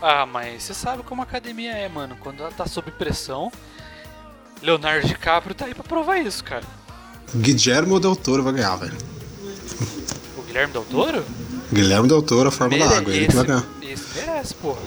Ah, 0.00 0.26
mas 0.26 0.64
você 0.64 0.75
sabe 0.75 1.02
como 1.02 1.23
a 1.23 1.25
academia 1.25 1.73
é, 1.73 1.88
mano. 1.88 2.16
Quando 2.21 2.40
ela 2.40 2.50
tá 2.50 2.66
sob 2.66 2.90
pressão, 2.90 3.52
Leonardo 4.61 5.07
DiCaprio 5.07 5.54
tá 5.54 5.66
aí 5.66 5.75
pra 5.75 5.85
provar 5.85 6.19
isso, 6.19 6.42
cara. 6.42 6.64
Guillermo 7.35 7.99
Del 7.99 8.16
Toro 8.16 8.42
vai 8.42 8.52
ganhar, 8.52 8.76
velho. 8.76 8.97
O 10.37 10.42
Guilherme 10.42 10.73
Del 10.73 10.85
Toro? 10.85 11.25
Guilherme 11.73 12.09
Del 12.09 12.23
Toro, 12.23 12.49
a 12.49 12.52
forma 12.52 12.76
da 12.79 12.85
água, 12.99 13.14
ele 13.14 13.26
que 13.26 13.35
vai 13.35 13.45
ganhar. 13.47 13.64
esse 13.83 14.02
merece, 14.17 14.55
porra. 14.55 14.79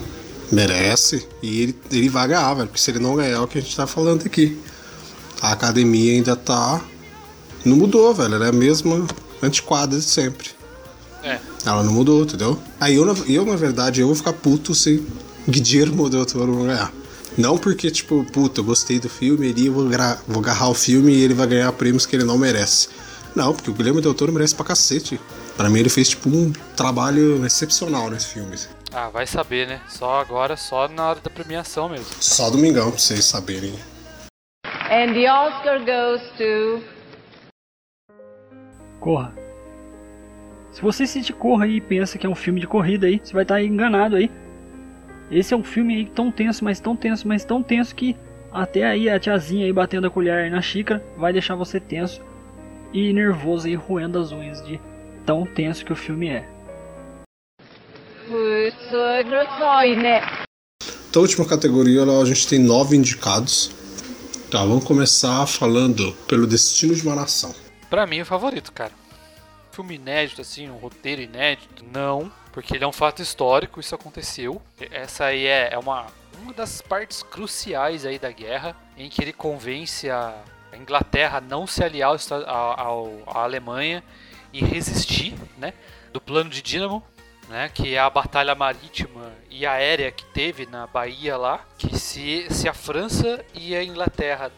Merece 0.51 1.27
e 1.41 1.61
ele, 1.63 1.75
ele 1.91 2.09
vai 2.09 2.27
ganhar, 2.27 2.53
velho. 2.53 2.67
Porque 2.67 2.79
se 2.79 2.91
ele 2.91 2.99
não 2.99 3.15
ganhar 3.15 3.31
é 3.37 3.39
o 3.39 3.47
que 3.47 3.57
a 3.57 3.61
gente 3.61 3.75
tá 3.75 3.87
falando 3.87 4.25
aqui. 4.25 4.57
A 5.41 5.51
academia 5.51 6.13
ainda 6.13 6.35
tá. 6.35 6.81
Não 7.63 7.75
mudou, 7.75 8.13
velho. 8.13 8.35
Ela 8.35 8.45
é 8.45 8.49
a 8.49 8.53
mesma 8.53 9.05
antiquada 9.41 9.97
de 9.97 10.03
sempre. 10.03 10.49
É. 11.23 11.39
Ela 11.65 11.83
não 11.83 11.91
mudou, 11.93 12.23
entendeu? 12.23 12.59
Aí 12.79 12.95
eu, 12.95 13.05
na- 13.05 13.15
eu 13.27 13.45
na 13.45 13.55
verdade, 13.55 14.01
eu 14.01 14.07
vou 14.07 14.15
ficar 14.15 14.33
puto 14.33 14.75
se 14.75 15.03
Guillermo 15.49 16.07
Del 16.09 16.25
Toro 16.25 16.53
não 16.55 16.67
ganhar. 16.67 16.93
Não 17.35 17.57
porque, 17.57 17.89
tipo, 17.91 18.23
puta, 18.31 18.61
eu 18.61 18.63
gostei 18.63 18.99
do 18.99 19.09
filme, 19.09 19.47
ele 19.47 19.69
vou, 19.69 19.89
vou 20.27 20.39
agarrar 20.39 20.69
o 20.69 20.73
filme 20.75 21.11
e 21.11 21.21
ele 21.21 21.33
vai 21.33 21.47
ganhar 21.47 21.71
prêmios 21.73 22.05
que 22.05 22.15
ele 22.15 22.23
não 22.23 22.37
merece. 22.37 22.87
Não, 23.35 23.53
porque 23.53 23.69
o 23.69 23.73
Guilherme 23.73 23.99
Del 23.99 24.13
Toro 24.13 24.31
merece 24.31 24.53
pra 24.55 24.63
cacete. 24.63 25.19
Pra 25.55 25.69
mim 25.69 25.79
ele 25.79 25.89
fez, 25.89 26.09
tipo, 26.09 26.29
um 26.29 26.51
trabalho 26.75 27.45
excepcional 27.45 28.09
nesse 28.09 28.33
filme. 28.33 28.53
assim. 28.53 28.69
Ah, 28.93 29.09
vai 29.09 29.25
saber, 29.25 29.67
né? 29.67 29.81
Só 29.87 30.19
agora, 30.19 30.55
só 30.55 30.87
na 30.87 31.09
hora 31.09 31.19
da 31.19 31.29
premiação 31.29 31.89
mesmo. 31.89 32.07
Só 32.19 32.49
domingão 32.49 32.91
pra 32.91 32.99
vocês 32.99 33.25
saberem. 33.25 33.73
And 34.91 35.13
the 35.13 35.31
Oscar 35.31 35.79
goes 35.79 36.21
to 36.37 36.83
Corra. 38.99 39.33
Se 40.71 40.81
você 40.81 41.03
assiste 41.03 41.31
Corra 41.31 41.65
aí 41.65 41.77
e 41.77 41.81
pensa 41.81 42.17
que 42.17 42.25
é 42.25 42.29
um 42.29 42.35
filme 42.35 42.59
de 42.59 42.67
corrida 42.67 43.07
aí, 43.07 43.19
você 43.23 43.33
vai 43.33 43.43
estar 43.43 43.61
enganado 43.61 44.15
aí. 44.15 44.29
Esse 45.31 45.53
é 45.53 45.57
um 45.57 45.63
filme 45.63 45.95
aí 45.95 46.05
tão 46.05 46.31
tenso, 46.31 46.63
mas 46.63 46.79
tão 46.79 46.95
tenso, 46.95 47.27
mas 47.27 47.43
tão 47.45 47.63
tenso 47.63 47.95
que 47.95 48.15
até 48.51 48.83
aí 48.83 49.09
a 49.09 49.19
tiazinha 49.19 49.65
aí 49.65 49.73
batendo 49.73 50.07
a 50.07 50.09
colher 50.09 50.49
na 50.51 50.61
xícara 50.61 51.03
vai 51.17 51.33
deixar 51.33 51.55
você 51.55 51.79
tenso 51.79 52.21
e 52.93 53.11
nervoso 53.11 53.67
aí 53.67 53.75
roendo 53.75 54.19
as 54.19 54.31
unhas 54.31 54.63
de 54.65 54.79
tão 55.25 55.45
tenso 55.45 55.83
que 55.85 55.91
o 55.93 55.95
filme 55.95 56.27
é. 56.29 56.47
Então, 61.09 61.21
a 61.21 61.25
última 61.25 61.45
categoria, 61.47 62.03
lá 62.03 62.21
a 62.21 62.25
gente 62.25 62.47
tem 62.47 62.59
nove 62.59 62.95
indicados. 62.95 63.71
Tá, 64.51 64.59
vamos 64.59 64.83
começar 64.83 65.45
falando 65.47 66.13
pelo 66.27 66.45
Destino 66.47 66.93
de 66.95 67.01
uma 67.05 67.15
Nação. 67.15 67.53
Pra 67.89 68.05
mim, 68.05 68.21
o 68.21 68.25
favorito, 68.25 68.71
cara. 68.71 68.91
Filme 69.71 69.95
inédito, 69.95 70.41
assim, 70.41 70.69
um 70.69 70.77
roteiro 70.77 71.21
inédito? 71.21 71.83
Não, 71.91 72.31
porque 72.53 72.75
ele 72.75 72.83
é 72.83 72.87
um 72.87 72.91
fato 72.93 73.21
histórico, 73.21 73.79
isso 73.79 73.93
aconteceu. 73.93 74.61
Essa 74.91 75.25
aí 75.25 75.45
é, 75.45 75.69
é 75.73 75.77
uma, 75.77 76.07
uma 76.41 76.53
das 76.53 76.81
partes 76.81 77.21
cruciais 77.23 78.05
aí 78.05 78.17
da 78.17 78.31
guerra, 78.31 78.75
em 78.97 79.09
que 79.09 79.21
ele 79.21 79.33
convence 79.33 80.09
a, 80.09 80.33
a 80.71 80.77
Inglaterra 80.77 81.39
a 81.39 81.41
não 81.41 81.67
se 81.67 81.83
aliar 81.83 82.09
ao- 82.11 82.79
ao- 82.79 83.23
à 83.27 83.43
Alemanha 83.43 84.01
e 84.59 84.63
resistir, 84.65 85.33
né? 85.57 85.73
Do 86.13 86.21
plano 86.21 86.49
de 86.49 86.61
Dínamo, 86.61 87.03
né? 87.49 87.69
Que 87.73 87.95
é 87.95 87.99
a 87.99 88.09
batalha 88.09 88.55
marítima 88.55 89.31
e 89.49 89.65
aérea 89.65 90.11
que 90.11 90.25
teve 90.25 90.65
na 90.65 90.87
Bahia 90.87 91.37
lá, 91.37 91.65
que 91.77 91.97
se, 91.97 92.47
se 92.49 92.67
a 92.69 92.73
França 92.73 93.43
e 93.53 93.75
a 93.75 93.83
Inglaterra 93.83 94.51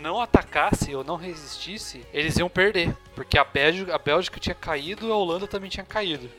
não 0.00 0.20
atacasse 0.20 0.94
ou 0.94 1.02
não 1.02 1.16
resistisse, 1.16 2.04
eles 2.12 2.36
iam 2.36 2.48
perder. 2.48 2.94
Porque 3.14 3.38
a 3.38 3.44
Bélgica, 3.44 3.94
a 3.94 3.98
Bélgica 3.98 4.38
tinha 4.38 4.54
caído 4.54 5.08
e 5.08 5.10
a 5.10 5.14
Holanda 5.14 5.46
também 5.46 5.70
tinha 5.70 5.84
caído. 5.84 6.30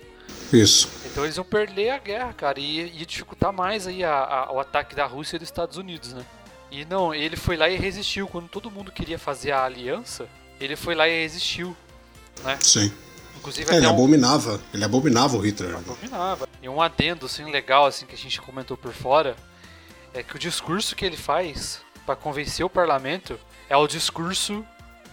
Isso. 0.54 0.90
Então 1.06 1.24
eles 1.24 1.36
iam 1.38 1.46
perder 1.46 1.90
a 1.90 1.98
guerra, 1.98 2.34
cara, 2.34 2.60
e 2.60 2.88
ia 2.98 3.06
dificultar 3.06 3.52
mais 3.52 3.88
aí 3.88 4.04
a- 4.04 4.12
a- 4.48 4.52
o 4.52 4.60
ataque 4.60 4.96
da 4.96 5.06
Rússia 5.06 5.36
e 5.36 5.40
dos 5.40 5.48
Estados 5.48 5.78
Unidos, 5.78 6.14
né? 6.14 6.24
E 6.72 6.84
não, 6.86 7.14
ele 7.14 7.36
foi 7.36 7.56
lá 7.58 7.70
e 7.70 7.76
resistiu. 7.78 8.28
Quando 8.28 8.48
todo 8.50 8.70
mundo 8.72 8.92
queria 8.92 9.18
fazer 9.18 9.52
a 9.52 9.64
aliança, 9.64 10.28
ele 10.60 10.76
foi 10.76 10.94
lá 10.96 11.08
e 11.08 11.22
resistiu. 11.22 11.76
Né? 12.44 12.58
Sim. 12.62 12.92
Inclusive 13.38 13.72
É, 13.72 13.78
ele 13.78 13.88
um... 13.88 13.92
abominava. 13.92 14.60
Ele 14.74 14.84
abominava 14.84 15.38
o 15.38 15.40
Hitler. 15.40 15.76
Abominava. 15.76 16.50
E 16.62 16.70
um 16.70 16.82
adendo 16.82 17.26
assim 17.26 17.50
legal 17.52 17.86
assim 17.86 18.06
que 18.06 18.16
a 18.16 18.18
gente 18.18 18.42
comentou 18.42 18.76
por 18.76 18.92
fora 18.92 19.36
é 20.14 20.24
que 20.24 20.36
o 20.36 20.40
discurso 20.40 20.96
que 20.96 21.06
ele 21.06 21.18
faz 21.18 21.82
pra 22.06 22.16
convencer 22.16 22.66
o 22.66 22.70
parlamento 22.70 23.40
é 23.70 23.76
o 23.76 23.88
discurso 23.88 24.66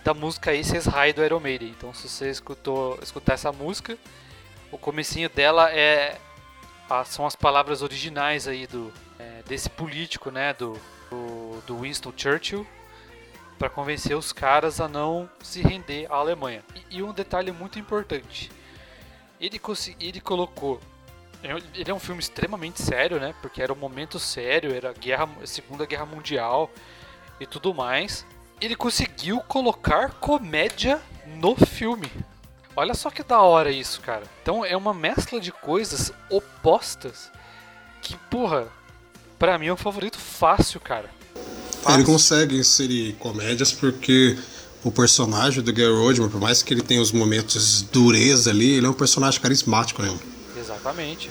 da 0.04 0.14
música 0.14 0.50
Aces 0.52 0.86
High 0.86 1.12
do 1.12 1.24
Iron 1.24 1.40
Maiden. 1.40 1.74
Então 1.76 1.92
se 1.92 2.08
você 2.08 2.30
escutou 2.30 2.98
escutar 3.02 3.34
essa 3.34 3.52
música, 3.52 3.98
o 4.70 4.78
comecinho 4.78 5.28
dela 5.28 5.70
é 5.72 6.18
são 7.06 7.26
as 7.26 7.34
palavras 7.34 7.80
originais 7.80 8.46
aí 8.46 8.66
do 8.66 8.92
é, 9.18 9.42
desse 9.48 9.70
político, 9.70 10.30
né, 10.30 10.52
do, 10.52 10.78
do, 11.10 11.62
do 11.66 11.80
Winston 11.80 12.12
Churchill 12.14 12.66
para 13.62 13.70
convencer 13.70 14.16
os 14.16 14.32
caras 14.32 14.80
a 14.80 14.88
não 14.88 15.30
se 15.40 15.62
render 15.62 16.10
à 16.10 16.16
Alemanha. 16.16 16.64
E, 16.90 16.96
e 16.96 17.02
um 17.04 17.12
detalhe 17.12 17.52
muito 17.52 17.78
importante, 17.78 18.50
ele, 19.40 19.60
ele 20.00 20.20
colocou. 20.20 20.80
Ele 21.72 21.88
é 21.88 21.94
um 21.94 22.00
filme 22.00 22.20
extremamente 22.20 22.82
sério, 22.82 23.20
né? 23.20 23.32
Porque 23.40 23.62
era 23.62 23.72
um 23.72 23.76
momento 23.76 24.18
sério, 24.18 24.74
era 24.74 24.90
a 24.90 24.92
guerra, 24.92 25.28
Segunda 25.44 25.86
Guerra 25.86 26.04
Mundial 26.04 26.72
e 27.38 27.46
tudo 27.46 27.72
mais. 27.72 28.26
Ele 28.60 28.74
conseguiu 28.74 29.40
colocar 29.42 30.10
comédia 30.14 31.00
no 31.24 31.54
filme. 31.54 32.10
Olha 32.74 32.94
só 32.94 33.10
que 33.10 33.22
da 33.22 33.42
hora 33.42 33.70
isso, 33.70 34.00
cara. 34.00 34.24
Então 34.42 34.64
é 34.64 34.76
uma 34.76 34.92
mescla 34.92 35.38
de 35.38 35.52
coisas 35.52 36.12
opostas 36.28 37.30
que, 38.00 38.16
porra, 38.28 38.66
pra 39.38 39.56
mim 39.56 39.68
é 39.68 39.72
um 39.72 39.76
favorito 39.76 40.18
fácil, 40.18 40.80
cara. 40.80 41.21
Ele 41.84 41.94
Fácil. 41.94 42.04
consegue 42.04 42.56
inserir 42.56 43.14
comédias 43.18 43.72
porque 43.72 44.36
o 44.84 44.90
personagem 44.90 45.62
do 45.62 45.72
Gary 45.72 45.92
Oldman, 45.92 46.28
por 46.28 46.40
mais 46.40 46.62
que 46.62 46.72
ele 46.72 46.82
tenha 46.82 47.00
os 47.00 47.12
momentos 47.12 47.78
de 47.78 47.84
dureza 47.86 48.50
ali, 48.50 48.70
ele 48.72 48.86
é 48.86 48.88
um 48.88 48.94
personagem 48.94 49.40
carismático, 49.40 50.02
né? 50.02 50.16
Exatamente. 50.58 51.30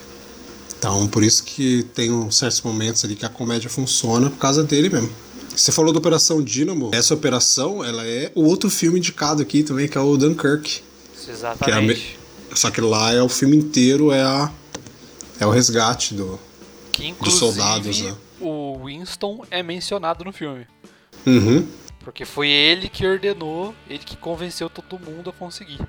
Então, 0.78 1.08
por 1.08 1.24
isso 1.24 1.44
que 1.44 1.84
tem 1.94 2.12
uns 2.12 2.38
certos 2.38 2.62
momentos 2.62 3.06
ali 3.06 3.16
que 3.16 3.26
a 3.26 3.30
comédia 3.30 3.70
funciona 3.70 4.30
por 4.30 4.40
causa 4.40 4.64
dele 4.64 4.90
mesmo. 4.90 5.12
Você 5.56 5.72
falou 5.72 5.94
da 5.94 6.00
Operação 6.00 6.42
Dínamo. 6.42 6.92
Essa 6.94 7.14
operação, 7.14 7.84
ela 7.84 8.06
é 8.06 8.32
o 8.34 8.44
outro 8.44 8.70
filme 8.70 8.98
indicado 8.98 9.42
aqui 9.42 9.64
também, 9.64 9.88
que 9.88 9.98
é 9.98 10.02
o 10.02 10.18
Dunkirk. 10.18 10.82
Exatamente. 11.28 12.02
Que 12.02 12.08
é 12.50 12.54
a 12.54 12.56
Só 12.56 12.72
que 12.72 12.82
lá 12.82 13.14
é 13.14 13.22
o 13.22 13.30
filme 13.30 13.58
inteiro, 13.58 14.12
é 14.12 14.22
a 14.22 14.52
é 15.40 15.46
o 15.46 15.50
resgate 15.50 16.14
do 16.14 16.40
Que 16.92 17.14
dos 17.14 17.34
soldados, 17.34 18.00
né? 18.02 18.14
O 18.42 18.84
Winston 18.86 19.46
é 19.52 19.62
mencionado 19.64 20.24
no 20.24 20.32
filme. 20.34 20.68
Uhum. 21.26 21.68
Porque 22.00 22.26
foi 22.26 22.50
ele 22.50 22.90
que 22.90 23.06
ordenou, 23.06 23.76
ele 23.88 24.00
que 24.04 24.18
convenceu 24.18 24.70
todo 24.70 25.00
mundo 25.00 25.30
a 25.30 25.34
conseguir. 25.34 25.80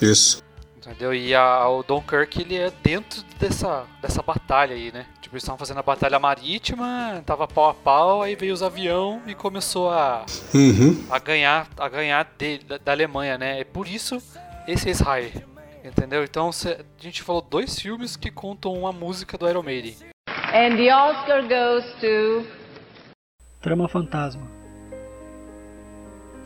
Isso. 0.00 0.42
Entendeu? 0.76 1.14
E 1.14 1.34
a, 1.34 1.66
o 1.68 1.82
Dunkirk 1.82 2.40
ele 2.42 2.56
é 2.56 2.70
dentro 2.82 3.22
dessa, 3.38 3.84
dessa 4.02 4.22
batalha 4.22 4.74
aí, 4.74 4.92
né? 4.92 5.06
Tipo, 5.20 5.34
eles 5.34 5.42
estavam 5.42 5.58
fazendo 5.58 5.78
a 5.78 5.82
batalha 5.82 6.18
marítima, 6.18 7.22
tava 7.24 7.48
pau 7.48 7.70
a 7.70 7.74
pau, 7.74 8.22
aí 8.22 8.36
veio 8.36 8.52
os 8.52 8.62
avião 8.62 9.22
e 9.26 9.34
começou 9.34 9.90
a, 9.90 10.24
Uhum. 10.52 11.04
a 11.10 11.18
ganhar, 11.18 11.68
a 11.78 11.88
ganhar 11.88 12.30
de- 12.38 12.58
da, 12.58 12.76
da 12.78 12.92
Alemanha, 12.92 13.38
né? 13.38 13.60
E 13.60 13.64
por 13.64 13.88
isso 13.88 14.22
esse 14.68 14.88
é 14.88 14.92
Israel. 14.92 15.30
Entendeu? 15.82 16.22
Então 16.24 16.50
cê- 16.52 16.78
a 16.98 17.02
gente 17.02 17.22
falou 17.22 17.42
dois 17.42 17.78
filmes 17.78 18.16
que 18.16 18.30
contam 18.30 18.72
uma 18.72 18.92
música 18.92 19.36
do 19.36 19.48
Iron 19.48 19.62
Maiden. 19.62 19.94
And 20.54 20.76
the 20.76 20.88
Oscar 20.88 21.42
goes 21.42 21.84
to 22.00 22.46
Trama 23.60 23.88
Fantasma. 23.88 24.46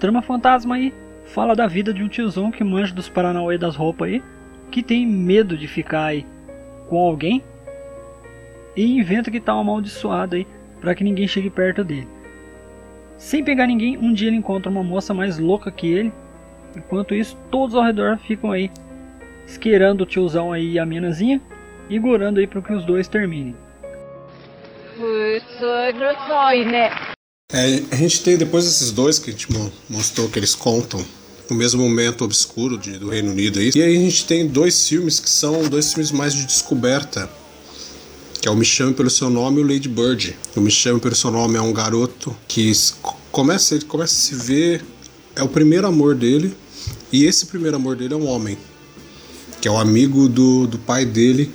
Trama 0.00 0.23
Fantasma 0.23 0.77
aí 0.77 0.95
fala 1.27 1.55
da 1.55 1.67
vida 1.67 1.93
de 1.93 2.03
um 2.03 2.09
tiozão 2.09 2.50
que 2.50 2.65
manja 2.65 2.95
dos 2.95 3.11
Paranauê 3.11 3.59
das 3.59 3.77
roupas 3.77 4.09
aí, 4.09 4.23
que 4.71 4.83
tem 4.83 5.07
medo 5.07 5.59
de 5.59 5.69
ficar 5.69 6.07
aí 6.07 6.25
com 6.88 6.97
alguém 6.97 7.45
e 8.75 8.99
inventa 8.99 9.31
que 9.31 9.38
tá 9.38 9.53
amaldiçoado 9.53 10.37
aí 10.37 10.47
para 10.81 10.95
que 10.95 11.05
ninguém 11.05 11.29
chegue 11.29 11.50
perto 11.50 11.85
dele. 11.85 12.09
Sem 13.19 13.45
pegar 13.45 13.67
ninguém, 13.67 13.99
um 13.99 14.15
dia 14.15 14.29
ele 14.29 14.38
encontra 14.38 14.71
uma 14.71 14.83
moça 14.83 15.12
mais 15.12 15.38
louca 15.38 15.71
que 15.71 15.87
ele. 15.87 16.12
Enquanto 16.75 17.15
isso, 17.15 17.37
todos 17.50 17.75
ao 17.75 17.85
redor 17.85 18.17
ficam 18.17 18.53
aí 18.53 18.71
esquerando 19.45 20.05
o 20.05 20.07
tiozão 20.07 20.50
aí 20.50 20.73
e 20.73 20.79
a 20.79 20.87
minazinha 20.87 21.43
e 21.91 21.99
gorando 21.99 22.41
aí 22.41 22.47
para 22.47 22.62
que 22.62 22.73
os 22.73 22.87
dois 22.87 23.07
terminem. 23.07 23.67
É, 27.52 27.83
a 27.90 27.97
gente 27.97 28.23
tem 28.23 28.37
depois 28.37 28.64
desses 28.64 28.90
dois 28.93 29.19
que 29.19 29.31
a 29.31 29.33
gente 29.33 29.50
mo- 29.52 29.73
mostrou 29.88 30.28
que 30.28 30.38
eles 30.38 30.55
contam 30.55 31.05
o 31.50 31.55
mesmo 31.55 31.83
momento 31.83 32.25
obscuro 32.25 32.76
de- 32.76 32.99
do 32.99 33.09
Reino 33.09 33.31
Unido 33.31 33.59
aí. 33.59 33.71
E 33.75 33.83
aí 33.83 33.97
a 33.97 34.00
gente 34.00 34.26
tem 34.26 34.47
dois 34.47 34.87
filmes 34.87 35.19
que 35.19 35.31
são 35.31 35.67
dois 35.69 35.93
filmes 35.93 36.11
mais 36.12 36.35
de 36.35 36.45
descoberta. 36.45 37.31
Que 38.40 38.47
é 38.49 38.50
o 38.50 38.55
Me 38.55 38.64
Chame 38.64 38.93
Pelo 38.95 39.09
Seu 39.11 39.31
Nome 39.31 39.61
e 39.61 39.64
o 39.64 39.67
Lady 39.67 39.88
Bird. 39.88 40.37
O 40.55 40.61
Me 40.61 40.71
Chame 40.71 41.00
Pelo 41.00 41.14
Seu 41.14 41.31
Nome 41.31 41.57
é 41.57 41.61
um 41.62 41.73
garoto 41.73 42.37
que 42.47 42.71
começa, 43.33 43.75
ele 43.75 43.85
começa 43.87 44.14
a 44.14 44.17
se 44.19 44.35
ver. 44.35 44.85
É 45.35 45.43
o 45.43 45.49
primeiro 45.49 45.87
amor 45.87 46.14
dele. 46.14 46.55
E 47.11 47.25
esse 47.25 47.47
primeiro 47.47 47.76
amor 47.76 47.97
dele 47.97 48.12
é 48.14 48.17
um 48.17 48.26
homem. 48.28 48.57
Que 49.61 49.67
é 49.67 49.71
o 49.71 49.78
amigo 49.78 50.28
do, 50.28 50.67
do 50.67 50.78
pai 50.78 51.05
dele 51.07 51.52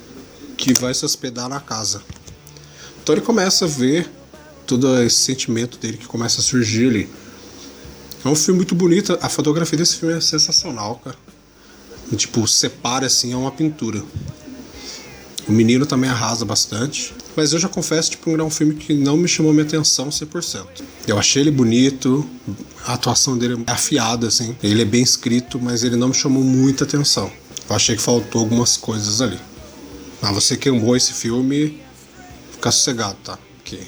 que 0.58 0.74
vai 0.74 0.92
se 0.92 1.04
hospedar 1.04 1.48
na 1.48 1.60
casa. 1.60 2.02
Então 3.04 3.14
ele 3.14 3.20
começa 3.20 3.66
a 3.66 3.68
ver 3.68 4.10
todo 4.66 4.98
esse 5.02 5.16
sentimento 5.16 5.76
dele 5.76 5.98
que 5.98 6.06
começa 6.06 6.40
a 6.40 6.42
surgir 6.42 6.88
ali. 6.88 7.08
É 8.24 8.28
um 8.28 8.34
filme 8.34 8.60
muito 8.60 8.74
bonito, 8.74 9.18
a 9.20 9.28
fotografia 9.28 9.76
desse 9.76 9.96
filme 9.96 10.14
é 10.14 10.20
sensacional, 10.22 10.98
cara. 11.04 11.16
E, 12.10 12.16
tipo, 12.16 12.48
separa 12.48 13.06
assim, 13.06 13.34
é 13.34 13.36
uma 13.36 13.52
pintura. 13.52 14.02
O 15.46 15.52
menino 15.52 15.84
também 15.84 16.08
arrasa 16.08 16.46
bastante. 16.46 17.14
Mas 17.36 17.52
eu 17.52 17.58
já 17.58 17.68
confesso, 17.68 18.12
tipo, 18.12 18.34
é 18.34 18.42
um 18.42 18.48
filme 18.48 18.74
que 18.74 18.94
não 18.94 19.18
me 19.18 19.28
chamou 19.28 19.52
minha 19.52 19.66
atenção 19.66 20.08
100%. 20.08 20.64
Eu 21.06 21.18
achei 21.18 21.42
ele 21.42 21.50
bonito, 21.50 22.26
a 22.86 22.94
atuação 22.94 23.36
dele 23.36 23.62
é 23.66 23.70
afiada, 23.70 24.28
assim. 24.28 24.56
Ele 24.62 24.80
é 24.80 24.84
bem 24.86 25.02
escrito, 25.02 25.60
mas 25.60 25.84
ele 25.84 25.96
não 25.96 26.08
me 26.08 26.14
chamou 26.14 26.42
muita 26.42 26.84
atenção. 26.84 27.30
Eu 27.68 27.76
achei 27.76 27.96
que 27.96 28.00
faltou 28.00 28.40
algumas 28.40 28.78
coisas 28.78 29.20
ali. 29.20 29.38
Mas 30.22 30.32
você 30.32 30.56
que 30.56 30.70
amou 30.70 30.96
esse 30.96 31.12
filme, 31.12 31.84
fica 32.64 32.72
sossegado, 32.72 33.16
tá? 33.22 33.38
Porque 33.58 33.78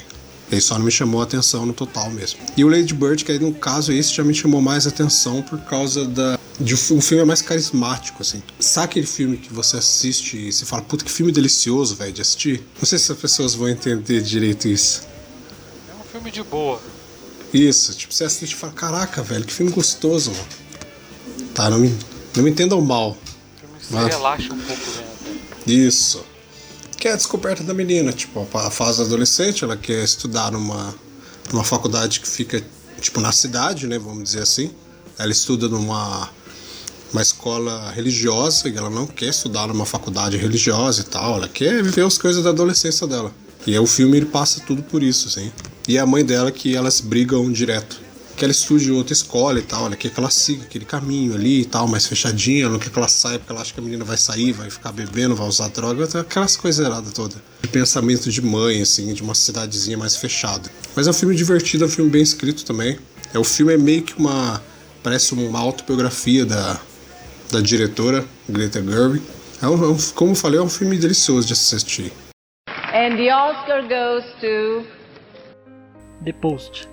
ele 0.50 0.60
só 0.60 0.78
não 0.78 0.84
me 0.84 0.90
chamou 0.90 1.20
a 1.20 1.24
atenção 1.24 1.64
no 1.64 1.72
total 1.72 2.10
mesmo. 2.10 2.38
E 2.56 2.64
o 2.64 2.68
Lady 2.68 2.92
Bird, 2.94 3.24
que 3.24 3.32
aí 3.32 3.38
no 3.38 3.52
caso 3.54 3.92
esse 3.92 4.12
já 4.14 4.22
me 4.22 4.34
chamou 4.34 4.60
mais 4.60 4.86
atenção 4.86 5.42
por 5.42 5.58
causa 5.60 6.04
da. 6.06 6.38
De 6.58 6.74
um 6.74 6.76
fi- 6.76 7.00
filme 7.00 7.24
mais 7.24 7.42
carismático, 7.42 8.22
assim. 8.22 8.42
Sabe 8.58 8.86
aquele 8.86 9.06
filme 9.06 9.36
que 9.36 9.52
você 9.52 9.76
assiste 9.76 10.36
e 10.48 10.52
você 10.52 10.64
fala, 10.64 10.82
puta, 10.82 11.04
que 11.04 11.10
filme 11.10 11.30
delicioso, 11.30 11.94
velho, 11.96 12.12
de 12.12 12.22
assistir? 12.22 12.66
Não 12.78 12.86
sei 12.86 12.98
se 12.98 13.12
as 13.12 13.18
pessoas 13.18 13.54
vão 13.54 13.68
entender 13.68 14.22
direito 14.22 14.66
isso. 14.68 15.02
É 15.90 15.94
um 16.00 16.04
filme 16.10 16.30
de 16.30 16.42
boa. 16.42 16.80
Isso, 17.52 17.92
tipo, 17.94 18.12
você 18.14 18.24
assiste 18.24 18.52
e 18.52 18.56
fala, 18.56 18.72
caraca, 18.72 19.22
velho, 19.22 19.44
que 19.44 19.52
filme 19.52 19.70
gostoso, 19.70 20.30
mano. 20.30 20.44
Tá, 21.54 21.68
não 21.68 21.78
me, 21.78 21.94
não 22.34 22.42
me 22.44 22.50
entendam 22.50 22.80
mal. 22.80 23.16
Filme 23.60 23.78
que 23.78 23.86
você 23.86 23.96
Ah. 23.96 24.06
relaxa 24.06 24.52
um 24.54 24.58
pouco 24.58 24.82
vendo. 24.92 25.70
Isso. 25.86 26.24
Que 27.06 27.10
é 27.10 27.12
a 27.12 27.16
descoberta 27.16 27.62
da 27.62 27.72
menina, 27.72 28.12
tipo, 28.12 28.44
a 28.52 28.68
fase 28.68 29.00
adolescente, 29.00 29.62
ela 29.62 29.76
quer 29.76 30.02
estudar 30.02 30.50
numa, 30.50 30.92
numa 31.52 31.62
faculdade 31.62 32.18
que 32.18 32.26
fica, 32.26 32.60
tipo, 33.00 33.20
na 33.20 33.30
cidade, 33.30 33.86
né, 33.86 33.96
vamos 33.96 34.24
dizer 34.24 34.40
assim. 34.40 34.72
Ela 35.16 35.30
estuda 35.30 35.68
numa 35.68 36.28
uma 37.12 37.22
escola 37.22 37.92
religiosa 37.92 38.68
e 38.68 38.76
ela 38.76 38.90
não 38.90 39.06
quer 39.06 39.28
estudar 39.28 39.68
numa 39.68 39.86
faculdade 39.86 40.36
religiosa 40.36 41.02
e 41.02 41.04
tal, 41.04 41.36
ela 41.36 41.48
quer 41.48 41.80
viver 41.80 42.04
as 42.04 42.18
coisas 42.18 42.42
da 42.42 42.50
adolescência 42.50 43.06
dela. 43.06 43.30
E 43.64 43.70
aí 43.70 43.78
o 43.78 43.86
filme 43.86 44.16
ele 44.16 44.26
passa 44.26 44.60
tudo 44.66 44.82
por 44.82 45.00
isso, 45.00 45.28
assim. 45.28 45.52
E 45.86 46.00
a 46.00 46.04
mãe 46.04 46.24
dela 46.24 46.50
que 46.50 46.74
elas 46.74 47.00
brigam 47.00 47.52
direto. 47.52 48.00
Que 48.36 48.44
ela 48.44 48.52
estude 48.52 48.92
outra 48.92 49.14
escola 49.14 49.58
e 49.58 49.62
tal, 49.62 49.86
ela 49.86 49.96
quer 49.96 50.10
que 50.10 50.20
ela 50.20 50.28
siga 50.28 50.64
aquele 50.64 50.84
caminho 50.84 51.34
ali 51.34 51.62
e 51.62 51.64
tal, 51.64 51.88
mais 51.88 52.06
fechadinha, 52.06 52.64
ela 52.64 52.72
não 52.72 52.78
quer 52.78 52.90
que 52.90 52.98
ela 52.98 53.08
saia 53.08 53.38
porque 53.38 53.50
ela 53.50 53.62
acha 53.62 53.72
que 53.72 53.80
a 53.80 53.82
menina 53.82 54.04
vai 54.04 54.18
sair, 54.18 54.52
vai 54.52 54.68
ficar 54.68 54.92
bebendo, 54.92 55.34
vai 55.34 55.48
usar 55.48 55.68
droga, 55.68 56.04
aquelas 56.20 56.54
coisas 56.54 56.84
erradas 56.86 57.12
todas. 57.14 57.38
De 57.62 57.68
pensamento 57.68 58.30
de 58.30 58.42
mãe, 58.42 58.82
assim, 58.82 59.14
de 59.14 59.22
uma 59.22 59.34
cidadezinha 59.34 59.96
mais 59.96 60.16
fechada. 60.16 60.70
Mas 60.94 61.06
é 61.06 61.10
um 61.10 61.14
filme 61.14 61.34
divertido, 61.34 61.84
é 61.84 61.86
um 61.86 61.90
filme 61.90 62.10
bem 62.10 62.20
escrito 62.22 62.62
também. 62.64 62.98
É, 63.32 63.38
o 63.38 63.44
filme 63.44 63.72
é 63.72 63.78
meio 63.78 64.02
que 64.02 64.14
uma. 64.18 64.62
parece 65.02 65.32
uma 65.32 65.58
autobiografia 65.58 66.44
da, 66.44 66.78
da 67.50 67.60
diretora, 67.62 68.22
Greta 68.46 68.82
Gerwig. 68.82 69.22
É 69.62 69.66
um, 69.66 69.82
é 69.82 69.88
um- 69.88 69.96
como 70.14 70.32
eu 70.32 70.36
falei, 70.36 70.60
é 70.60 70.62
um 70.62 70.68
filme 70.68 70.98
delicioso 70.98 71.46
de 71.46 71.54
assistir. 71.54 72.12
And 72.92 73.16
the 73.16 73.34
Oscar 73.34 73.82
goes 73.88 74.24
to 74.42 74.86
The 76.24 76.32
Post. 76.34 76.86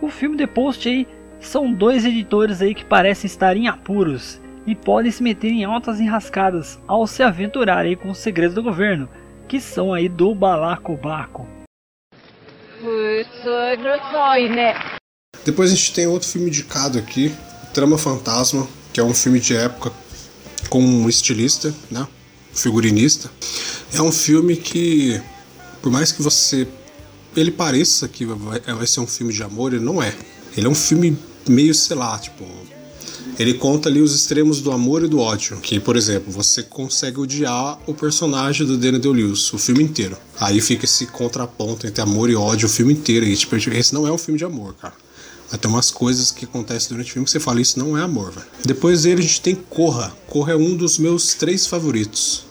O 0.00 0.10
filme 0.10 0.36
The 0.36 0.46
Post 0.46 0.88
aí 0.88 1.08
são 1.40 1.72
dois 1.72 2.04
editores 2.04 2.60
aí 2.60 2.74
que 2.74 2.84
parecem 2.84 3.26
estar 3.26 3.56
em 3.56 3.66
apuros 3.66 4.40
e 4.66 4.74
podem 4.74 5.10
se 5.10 5.22
meter 5.22 5.50
em 5.50 5.64
altas 5.64 6.00
enrascadas 6.00 6.78
ao 6.86 7.06
se 7.06 7.22
aventurar 7.22 7.86
aí 7.86 7.96
com 7.96 8.10
os 8.10 8.18
segredos 8.18 8.54
do 8.54 8.62
governo, 8.62 9.08
que 9.48 9.60
são 9.60 9.92
aí 9.94 10.08
do 10.08 10.34
balacobaco. 10.34 11.46
Husögrotsoine. 12.82 14.74
Depois 15.44 15.72
a 15.72 15.74
gente 15.74 15.94
tem 15.94 16.06
outro 16.06 16.28
filme 16.28 16.48
indicado 16.48 16.98
aqui, 16.98 17.34
Trama 17.72 17.96
Fantasma, 17.96 18.66
que 18.92 19.00
é 19.00 19.02
um 19.04 19.14
filme 19.14 19.40
de 19.40 19.56
época 19.56 19.92
com 20.68 20.80
um 20.80 21.08
estilista, 21.08 21.74
né? 21.90 22.06
Figurinista. 22.52 23.30
É 23.94 24.02
um 24.02 24.10
filme 24.10 24.56
que, 24.56 25.20
por 25.80 25.90
mais 25.92 26.10
que 26.10 26.22
você. 26.22 26.66
Ele 27.36 27.50
pareça 27.50 28.08
que 28.08 28.24
vai, 28.24 28.60
vai 28.60 28.86
ser 28.86 29.00
um 29.00 29.06
filme 29.06 29.32
de 29.32 29.42
amor, 29.42 29.74
ele 29.74 29.84
não 29.84 30.02
é. 30.02 30.14
Ele 30.56 30.66
é 30.66 30.70
um 30.70 30.74
filme 30.74 31.16
meio, 31.48 31.74
sei 31.74 31.96
lá, 31.96 32.18
tipo. 32.18 32.44
Ele 33.38 33.52
conta 33.52 33.90
ali 33.90 34.00
os 34.00 34.14
extremos 34.14 34.62
do 34.62 34.72
amor 34.72 35.04
e 35.04 35.08
do 35.08 35.18
ódio. 35.18 35.58
Que, 35.58 35.78
por 35.78 35.94
exemplo, 35.94 36.32
você 36.32 36.62
consegue 36.62 37.20
odiar 37.20 37.78
o 37.86 37.92
personagem 37.92 38.66
do 38.66 38.78
Daniel 38.78 39.00
Day-Lewis 39.00 39.52
o 39.52 39.58
filme 39.58 39.84
inteiro. 39.84 40.16
Aí 40.40 40.60
fica 40.60 40.86
esse 40.86 41.06
contraponto 41.06 41.86
entre 41.86 42.00
amor 42.00 42.30
e 42.30 42.34
ódio 42.34 42.66
o 42.66 42.70
filme 42.70 42.94
inteiro. 42.94 43.26
E, 43.26 43.36
tipo, 43.36 43.54
esse 43.56 43.92
não 43.92 44.06
é 44.06 44.12
um 44.12 44.16
filme 44.16 44.38
de 44.38 44.44
amor, 44.44 44.74
cara. 44.74 44.94
Vai 45.50 45.58
ter 45.58 45.68
umas 45.68 45.90
coisas 45.90 46.30
que 46.30 46.44
acontecem 46.44 46.88
durante 46.88 47.10
o 47.10 47.12
filme 47.12 47.24
que 47.24 47.30
você 47.30 47.38
fala, 47.38 47.60
isso 47.60 47.78
não 47.78 47.96
é 47.96 48.02
amor, 48.02 48.32
velho. 48.32 48.46
Depois 48.64 49.02
dele 49.02 49.20
a 49.20 49.22
gente 49.22 49.40
tem 49.40 49.54
Corra. 49.54 50.12
Corra 50.26 50.52
é 50.52 50.56
um 50.56 50.74
dos 50.74 50.98
meus 50.98 51.34
três 51.34 51.66
favoritos 51.66 52.44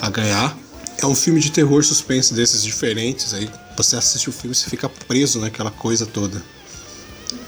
a 0.00 0.10
ganhar. 0.10 0.58
É 0.98 1.06
um 1.06 1.14
filme 1.14 1.38
de 1.38 1.52
terror 1.52 1.84
suspense 1.84 2.34
desses 2.34 2.62
diferentes 2.62 3.32
aí. 3.34 3.48
Você 3.82 3.96
assiste 3.96 4.28
o 4.28 4.32
filme 4.32 4.52
e 4.52 4.54
você 4.54 4.68
fica 4.68 4.88
preso 4.88 5.40
naquela 5.40 5.70
coisa 5.70 6.04
toda. 6.04 6.42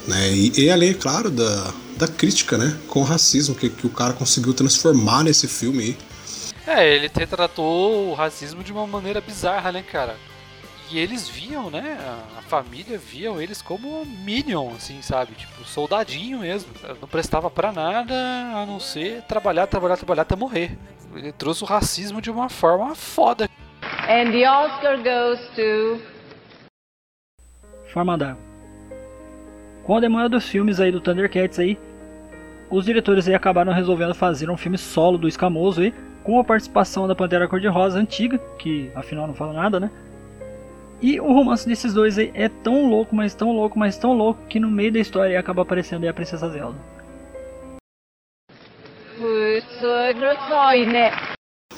Né? 0.07 0.31
E, 0.33 0.63
e 0.63 0.69
além, 0.69 0.89
é 0.89 0.93
claro, 0.93 1.29
da, 1.29 1.73
da 1.97 2.07
crítica, 2.07 2.57
né? 2.57 2.77
Com 2.87 3.01
o 3.01 3.03
racismo 3.03 3.53
que, 3.53 3.69
que 3.69 3.85
o 3.85 3.89
cara 3.89 4.13
conseguiu 4.13 4.53
transformar 4.53 5.23
nesse 5.23 5.47
filme 5.47 5.83
aí. 5.83 5.97
É, 6.65 6.95
ele 6.95 7.11
retratou 7.13 8.09
o 8.09 8.13
racismo 8.13 8.63
de 8.63 8.71
uma 8.71 8.87
maneira 8.87 9.21
bizarra, 9.21 9.71
né, 9.71 9.83
cara? 9.83 10.17
e 10.93 10.99
eles 10.99 11.27
viam, 11.27 11.71
né? 11.71 11.97
A, 11.99 12.39
a 12.39 12.41
família 12.43 12.99
viam 12.99 13.41
eles 13.41 13.63
como 13.63 14.05
Minion, 14.05 14.73
assim, 14.75 15.01
sabe? 15.01 15.33
Tipo, 15.33 15.63
soldadinho 15.65 16.39
mesmo. 16.39 16.71
Não 17.01 17.07
prestava 17.07 17.49
para 17.49 17.71
nada 17.71 18.13
a 18.55 18.63
não 18.65 18.79
ser 18.79 19.23
trabalhar, 19.23 19.65
trabalhar, 19.65 19.97
trabalhar 19.97 20.21
até 20.21 20.35
morrer. 20.35 20.77
Ele 21.15 21.31
trouxe 21.31 21.63
o 21.63 21.65
racismo 21.65 22.21
de 22.21 22.29
uma 22.29 22.47
forma 22.47 22.93
foda. 22.93 23.49
And 24.07 24.31
the 24.31 24.47
Oscar 24.47 24.97
goes 24.97 25.39
to. 25.55 26.12
Forma 27.93 28.17
d'água. 28.17 28.41
Com 29.83 29.95
a 29.95 29.99
demora 29.99 30.27
dos 30.27 30.49
filmes 30.49 30.79
aí 30.79 30.91
do 30.91 30.99
Thundercats 30.99 31.59
aí, 31.59 31.77
os 32.67 32.85
diretores 32.85 33.27
aí 33.27 33.35
acabaram 33.35 33.71
resolvendo 33.71 34.15
fazer 34.15 34.49
um 34.49 34.57
filme 34.57 34.79
solo 34.79 35.15
do 35.15 35.27
Escamoso 35.27 35.81
aí, 35.81 35.93
com 36.23 36.39
a 36.39 36.43
participação 36.43 37.07
da 37.07 37.13
Pantera 37.13 37.47
Cor-de-Rosa 37.47 37.99
antiga, 37.99 38.39
que 38.57 38.89
afinal 38.95 39.27
não 39.27 39.35
fala 39.35 39.53
nada, 39.53 39.79
né? 39.79 39.91
E 40.99 41.19
o 41.19 41.31
romance 41.33 41.67
desses 41.67 41.93
dois 41.93 42.17
aí 42.17 42.31
é 42.33 42.49
tão 42.49 42.89
louco, 42.89 43.15
mas 43.15 43.35
tão 43.35 43.51
louco, 43.51 43.77
mas 43.77 43.95
tão 43.95 44.13
louco, 44.13 44.41
que 44.49 44.59
no 44.59 44.71
meio 44.71 44.91
da 44.91 44.99
história 44.99 45.39
acaba 45.39 45.61
aparecendo 45.61 46.01
aí 46.01 46.09
a 46.09 46.13
Princesa 46.13 46.49
Zelda. 46.49 46.79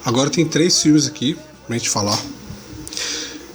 Agora 0.05 0.29
tem 0.29 0.47
três 0.47 0.81
filmes 0.81 1.09
aqui 1.09 1.35
pra 1.67 1.77
gente 1.77 1.89
falar. 1.89 2.15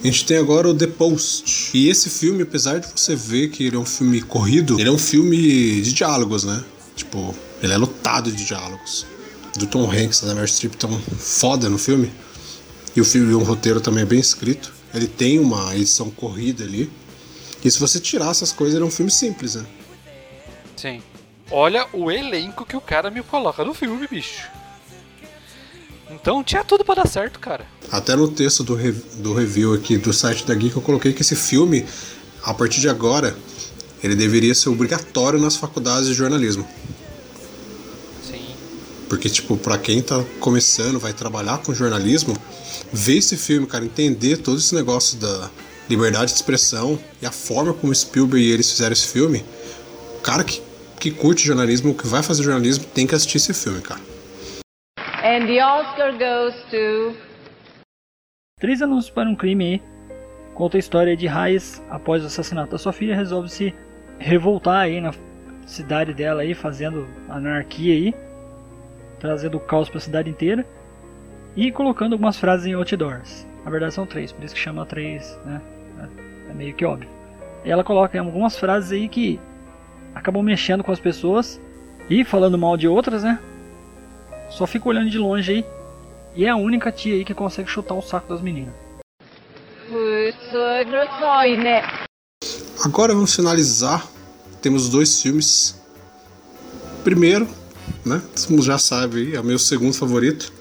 A 0.02 0.06
gente 0.06 0.24
tem 0.24 0.38
agora 0.38 0.66
o 0.66 0.74
The 0.74 0.86
Post. 0.86 1.76
E 1.76 1.88
esse 1.88 2.08
filme, 2.08 2.42
apesar 2.42 2.80
de 2.80 2.88
você 2.88 3.14
ver 3.14 3.50
que 3.50 3.64
ele 3.64 3.76
é 3.76 3.78
um 3.78 3.84
filme 3.84 4.22
corrido, 4.22 4.80
ele 4.80 4.88
é 4.88 4.92
um 4.92 4.98
filme 4.98 5.36
de 5.82 5.92
diálogos, 5.92 6.44
né? 6.44 6.64
Tipo, 6.96 7.34
ele 7.62 7.72
é 7.72 7.76
lotado 7.76 8.32
de 8.32 8.44
diálogos. 8.44 9.04
Do 9.58 9.66
Tom 9.66 9.90
Hanks 9.90 10.20
da 10.20 10.32
Meryl 10.32 10.48
Streep 10.48 10.74
tão 10.76 10.98
foda 10.98 11.68
no 11.68 11.76
filme. 11.76 12.10
E 12.96 13.00
o 13.00 13.04
filme, 13.04 13.34
um 13.34 13.42
roteiro 13.42 13.78
também 13.78 14.02
é 14.02 14.06
bem 14.06 14.18
escrito. 14.18 14.72
Ele 14.94 15.06
tem 15.06 15.38
uma 15.38 15.76
edição 15.76 16.10
corrida 16.10 16.64
ali. 16.64 16.90
E 17.62 17.70
se 17.70 17.78
você 17.78 18.00
tirar 18.00 18.30
essas 18.30 18.52
coisas, 18.52 18.74
ele 18.74 18.84
é 18.84 18.86
um 18.86 18.90
filme 18.90 19.10
simples, 19.10 19.54
né? 19.54 19.66
Sim. 20.76 21.02
Olha 21.50 21.86
o 21.92 22.10
elenco 22.10 22.64
que 22.64 22.76
o 22.76 22.80
cara 22.80 23.10
me 23.10 23.22
coloca 23.22 23.62
no 23.64 23.74
filme, 23.74 24.08
bicho. 24.08 24.48
Então 26.10 26.42
tinha 26.42 26.64
tudo 26.64 26.84
para 26.84 27.02
dar 27.02 27.08
certo, 27.08 27.38
cara. 27.38 27.66
Até 27.90 28.16
no 28.16 28.28
texto 28.28 28.64
do, 28.64 28.74
re 28.74 28.92
do 28.92 29.32
review 29.32 29.74
aqui 29.74 29.96
do 29.96 30.12
site 30.12 30.44
da 30.44 30.54
Geek 30.54 30.76
eu 30.76 30.82
coloquei 30.82 31.12
que 31.12 31.22
esse 31.22 31.36
filme, 31.36 31.86
a 32.42 32.52
partir 32.52 32.80
de 32.80 32.88
agora, 32.88 33.36
ele 34.02 34.16
deveria 34.16 34.54
ser 34.54 34.68
obrigatório 34.68 35.38
nas 35.38 35.56
faculdades 35.56 36.08
de 36.08 36.14
jornalismo. 36.14 36.66
Sim. 38.28 38.44
Porque, 39.08 39.28
tipo, 39.28 39.56
pra 39.56 39.78
quem 39.78 40.02
tá 40.02 40.24
começando, 40.40 40.98
vai 40.98 41.12
trabalhar 41.12 41.58
com 41.58 41.72
jornalismo, 41.72 42.36
ver 42.92 43.18
esse 43.18 43.36
filme, 43.36 43.66
cara, 43.66 43.84
entender 43.84 44.38
todo 44.38 44.58
esse 44.58 44.74
negócio 44.74 45.18
da 45.18 45.50
liberdade 45.88 46.32
de 46.32 46.36
expressão 46.36 46.98
e 47.20 47.26
a 47.26 47.32
forma 47.32 47.72
como 47.72 47.94
Spielberg 47.94 48.44
e 48.44 48.50
eles 48.50 48.70
fizeram 48.70 48.92
esse 48.92 49.06
filme, 49.06 49.44
cara 50.22 50.44
que, 50.44 50.62
que 50.98 51.10
curte 51.10 51.44
jornalismo, 51.44 51.94
que 51.94 52.06
vai 52.06 52.22
fazer 52.22 52.42
jornalismo, 52.42 52.84
tem 52.94 53.06
que 53.06 53.14
assistir 53.14 53.38
esse 53.38 53.52
filme, 53.52 53.80
cara. 53.80 54.00
And 55.30 55.46
the 55.46 55.62
Oscar 55.62 56.10
goes 56.18 56.60
to. 56.72 57.14
Três 58.58 58.82
anúncios 58.82 59.10
para 59.14 59.28
um 59.28 59.36
crime 59.36 59.64
aí. 59.64 59.82
Conta 60.54 60.76
a 60.76 60.80
história 60.80 61.16
de 61.16 61.28
Raiz, 61.28 61.80
após 61.88 62.24
o 62.24 62.26
assassinato 62.26 62.72
da 62.72 62.78
sua 62.78 62.92
filha, 62.92 63.14
resolve 63.14 63.48
se 63.48 63.72
revoltar 64.18 64.80
aí 64.80 65.00
na 65.00 65.12
cidade 65.66 66.12
dela 66.12 66.42
aí, 66.42 66.52
fazendo 66.52 67.06
anarquia 67.28 67.94
aí, 67.94 68.14
trazendo 69.20 69.60
caos 69.60 69.88
para 69.88 69.98
a 69.98 70.00
cidade 70.00 70.28
inteira 70.28 70.66
e 71.54 71.70
colocando 71.70 72.14
algumas 72.14 72.36
frases 72.36 72.66
em 72.66 72.74
outdoors. 72.74 73.46
Na 73.64 73.70
verdade 73.70 73.94
são 73.94 74.06
três, 74.06 74.32
por 74.32 74.42
isso 74.42 74.56
que 74.56 74.60
chama 74.60 74.84
três, 74.84 75.38
né? 75.46 75.60
É 76.50 76.52
meio 76.52 76.74
que 76.74 76.84
óbvio. 76.84 77.08
Ela 77.64 77.84
coloca 77.84 78.18
algumas 78.18 78.58
frases 78.58 78.90
aí 78.90 79.08
que 79.08 79.38
acabam 80.12 80.42
mexendo 80.42 80.82
com 80.82 80.90
as 80.90 80.98
pessoas 80.98 81.62
e 82.10 82.24
falando 82.24 82.58
mal 82.58 82.76
de 82.76 82.88
outras, 82.88 83.22
né? 83.22 83.38
Só 84.50 84.66
fica 84.66 84.88
olhando 84.88 85.08
de 85.08 85.18
longe 85.18 85.52
aí. 85.52 85.64
E 86.34 86.44
é 86.44 86.48
a 86.48 86.56
única 86.56 86.92
tia 86.92 87.14
aí 87.14 87.24
que 87.24 87.34
consegue 87.34 87.68
chutar 87.68 87.94
o 87.94 88.02
saco 88.02 88.28
das 88.28 88.40
meninas. 88.40 88.74
Agora 92.84 93.14
vamos 93.14 93.34
finalizar. 93.34 94.06
Temos 94.62 94.88
dois 94.88 95.20
filmes. 95.20 95.74
Primeiro, 97.02 97.48
né? 98.04 98.22
Mundo 98.48 98.62
já 98.62 98.78
sabe 98.78 99.34
é 99.34 99.40
o 99.40 99.44
meu 99.44 99.58
segundo 99.58 99.94
favorito. 99.94 100.52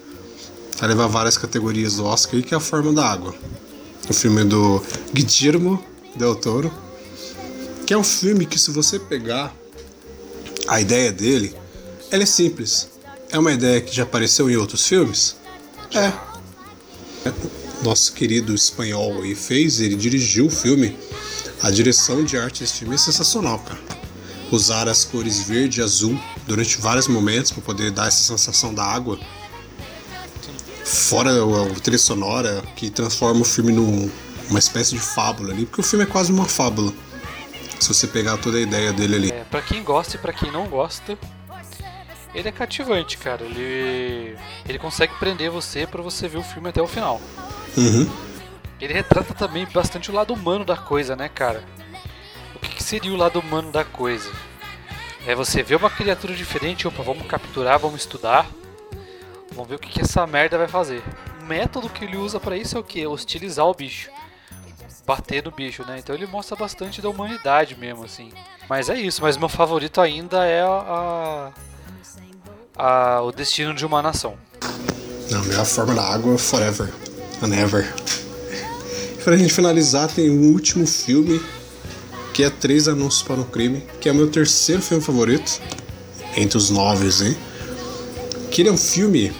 Vai 0.78 0.88
levar 0.88 1.06
várias 1.06 1.36
categorias 1.36 1.96
do 1.96 2.06
Oscar 2.06 2.36
aí, 2.36 2.42
que 2.42 2.54
é 2.54 2.56
A 2.56 2.60
Forma 2.60 2.92
da 2.92 3.06
Água. 3.06 3.34
O 4.08 4.14
filme 4.14 4.42
do 4.44 4.82
Guillermo 5.12 5.84
Del 6.16 6.34
Toro. 6.34 6.72
Que 7.86 7.94
é 7.94 7.98
um 7.98 8.04
filme 8.04 8.46
que 8.46 8.58
se 8.58 8.70
você 8.70 8.98
pegar 8.98 9.54
a 10.66 10.80
ideia 10.80 11.12
dele, 11.12 11.54
ela 12.10 12.22
é 12.22 12.26
simples. 12.26 12.88
É 13.32 13.38
uma 13.38 13.52
ideia 13.52 13.80
que 13.80 13.94
já 13.94 14.02
apareceu 14.02 14.50
em 14.50 14.56
outros 14.56 14.86
filmes? 14.86 15.36
É. 15.94 16.12
Nosso 17.82 18.12
querido 18.12 18.54
espanhol 18.54 19.22
aí 19.22 19.34
fez, 19.34 19.80
ele 19.80 19.94
dirigiu 19.94 20.46
o 20.46 20.50
filme. 20.50 20.98
A 21.62 21.70
direção 21.70 22.24
de 22.24 22.36
arte 22.36 22.60
desse 22.60 22.80
filme 22.80 22.94
é 22.94 22.98
sensacional, 22.98 23.58
cara. 23.60 23.78
Usar 24.50 24.88
as 24.88 25.04
cores 25.04 25.42
verde 25.42 25.80
e 25.80 25.82
azul 25.82 26.20
durante 26.46 26.78
vários 26.78 27.06
momentos 27.06 27.52
para 27.52 27.62
poder 27.62 27.92
dar 27.92 28.08
essa 28.08 28.36
sensação 28.36 28.74
da 28.74 28.84
água. 28.84 29.18
Fora 30.84 31.30
a 31.30 31.80
trilha 31.80 31.98
sonora 31.98 32.62
que 32.74 32.90
transforma 32.90 33.42
o 33.42 33.44
filme 33.44 33.72
numa 33.72 34.58
espécie 34.58 34.90
de 34.96 35.00
fábula 35.00 35.52
ali, 35.52 35.66
porque 35.66 35.82
o 35.82 35.84
filme 35.84 36.04
é 36.04 36.06
quase 36.06 36.32
uma 36.32 36.46
fábula. 36.46 36.92
Se 37.78 37.88
você 37.88 38.08
pegar 38.08 38.38
toda 38.38 38.58
a 38.58 38.60
ideia 38.60 38.92
dele 38.92 39.14
ali. 39.14 39.30
É, 39.30 39.44
pra 39.44 39.62
quem 39.62 39.84
gosta 39.84 40.16
e 40.16 40.18
pra 40.18 40.32
quem 40.32 40.50
não 40.50 40.68
gosta, 40.68 41.16
ele 42.34 42.48
é 42.48 42.52
cativante, 42.52 43.18
cara. 43.18 43.44
Ele, 43.44 44.36
ele 44.68 44.78
consegue 44.78 45.14
prender 45.14 45.50
você 45.50 45.86
para 45.86 46.02
você 46.02 46.28
ver 46.28 46.38
o 46.38 46.42
filme 46.42 46.68
até 46.68 46.80
o 46.80 46.86
final. 46.86 47.20
Uhum. 47.76 48.10
Ele 48.80 48.94
retrata 48.94 49.34
também 49.34 49.66
bastante 49.66 50.10
o 50.10 50.14
lado 50.14 50.32
humano 50.32 50.64
da 50.64 50.76
coisa, 50.76 51.14
né, 51.14 51.28
cara? 51.28 51.62
O 52.54 52.58
que, 52.58 52.76
que 52.76 52.82
seria 52.82 53.12
o 53.12 53.16
lado 53.16 53.38
humano 53.40 53.70
da 53.70 53.84
coisa? 53.84 54.30
É 55.26 55.34
você 55.34 55.62
ver 55.62 55.76
uma 55.76 55.90
criatura 55.90 56.34
diferente, 56.34 56.88
opa, 56.88 57.02
vamos 57.02 57.26
capturar, 57.26 57.78
vamos 57.78 58.00
estudar, 58.00 58.46
vamos 59.52 59.68
ver 59.68 59.74
o 59.74 59.78
que, 59.78 59.90
que 59.90 60.00
essa 60.00 60.26
merda 60.26 60.56
vai 60.56 60.68
fazer. 60.68 61.02
O 61.42 61.44
método 61.44 61.90
que 61.90 62.04
ele 62.04 62.16
usa 62.16 62.40
para 62.40 62.56
isso 62.56 62.76
é 62.76 62.80
o 62.80 62.84
que? 62.84 63.06
Hostilizar 63.06 63.66
o 63.66 63.74
bicho. 63.74 64.10
Bater 65.06 65.44
no 65.44 65.50
bicho, 65.50 65.84
né? 65.84 65.98
Então 65.98 66.14
ele 66.14 66.26
mostra 66.26 66.56
bastante 66.56 67.02
da 67.02 67.10
humanidade 67.10 67.76
mesmo, 67.76 68.04
assim. 68.04 68.32
Mas 68.68 68.88
é 68.88 68.94
isso, 68.94 69.20
mas 69.20 69.36
meu 69.36 69.48
favorito 69.48 70.00
ainda 70.00 70.46
é 70.46 70.62
a, 70.62 71.52
a, 72.80 73.20
o 73.20 73.30
destino 73.30 73.74
de 73.74 73.84
uma 73.84 74.00
nação. 74.00 74.34
Não, 75.30 75.44
melhor 75.44 75.66
forma 75.66 75.94
da 75.94 76.02
água 76.02 76.38
forever 76.38 76.90
and 77.42 77.54
ever. 77.54 77.94
E 79.18 79.22
pra 79.22 79.36
gente 79.36 79.52
finalizar, 79.52 80.08
tem 80.08 80.30
um 80.30 80.52
último 80.52 80.86
filme 80.86 81.40
que 82.32 82.42
é 82.42 82.48
Três 82.48 82.88
Anúncios 82.88 83.22
para 83.22 83.38
um 83.38 83.44
Crime, 83.44 83.84
que 84.00 84.08
é 84.08 84.12
o 84.12 84.14
meu 84.14 84.30
terceiro 84.30 84.80
filme 84.80 85.02
favorito, 85.02 85.60
entre 86.36 86.56
os 86.56 86.70
nove, 86.70 87.06
hein? 87.24 87.36
Que 88.50 88.62
ele 88.62 88.70
é 88.70 88.72
um 88.72 88.78
filme. 88.78 89.30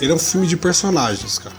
Ele 0.00 0.10
é 0.10 0.14
um 0.14 0.18
filme 0.18 0.46
de 0.46 0.56
personagens, 0.56 1.38
cara. 1.38 1.54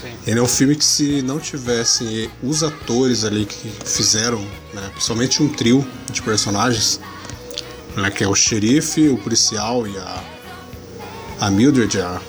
Sim. 0.00 0.12
Ele 0.26 0.38
é 0.38 0.42
um 0.42 0.48
filme 0.48 0.76
que 0.76 0.84
se 0.84 1.22
não 1.22 1.40
tivessem 1.40 2.30
os 2.42 2.62
atores 2.62 3.24
ali 3.24 3.46
que 3.46 3.72
fizeram, 3.84 4.40
né, 4.74 4.90
principalmente 4.92 5.42
um 5.42 5.48
trio 5.48 5.86
de 6.12 6.20
personagens, 6.22 7.00
né, 8.02 8.10
que 8.10 8.24
é 8.24 8.28
o 8.28 8.34
xerife, 8.34 9.08
o 9.08 9.18
policial 9.18 9.86
e 9.86 9.96
a, 9.96 10.24
a 11.40 11.50
Mildred, 11.50 12.00
a, 12.00 12.20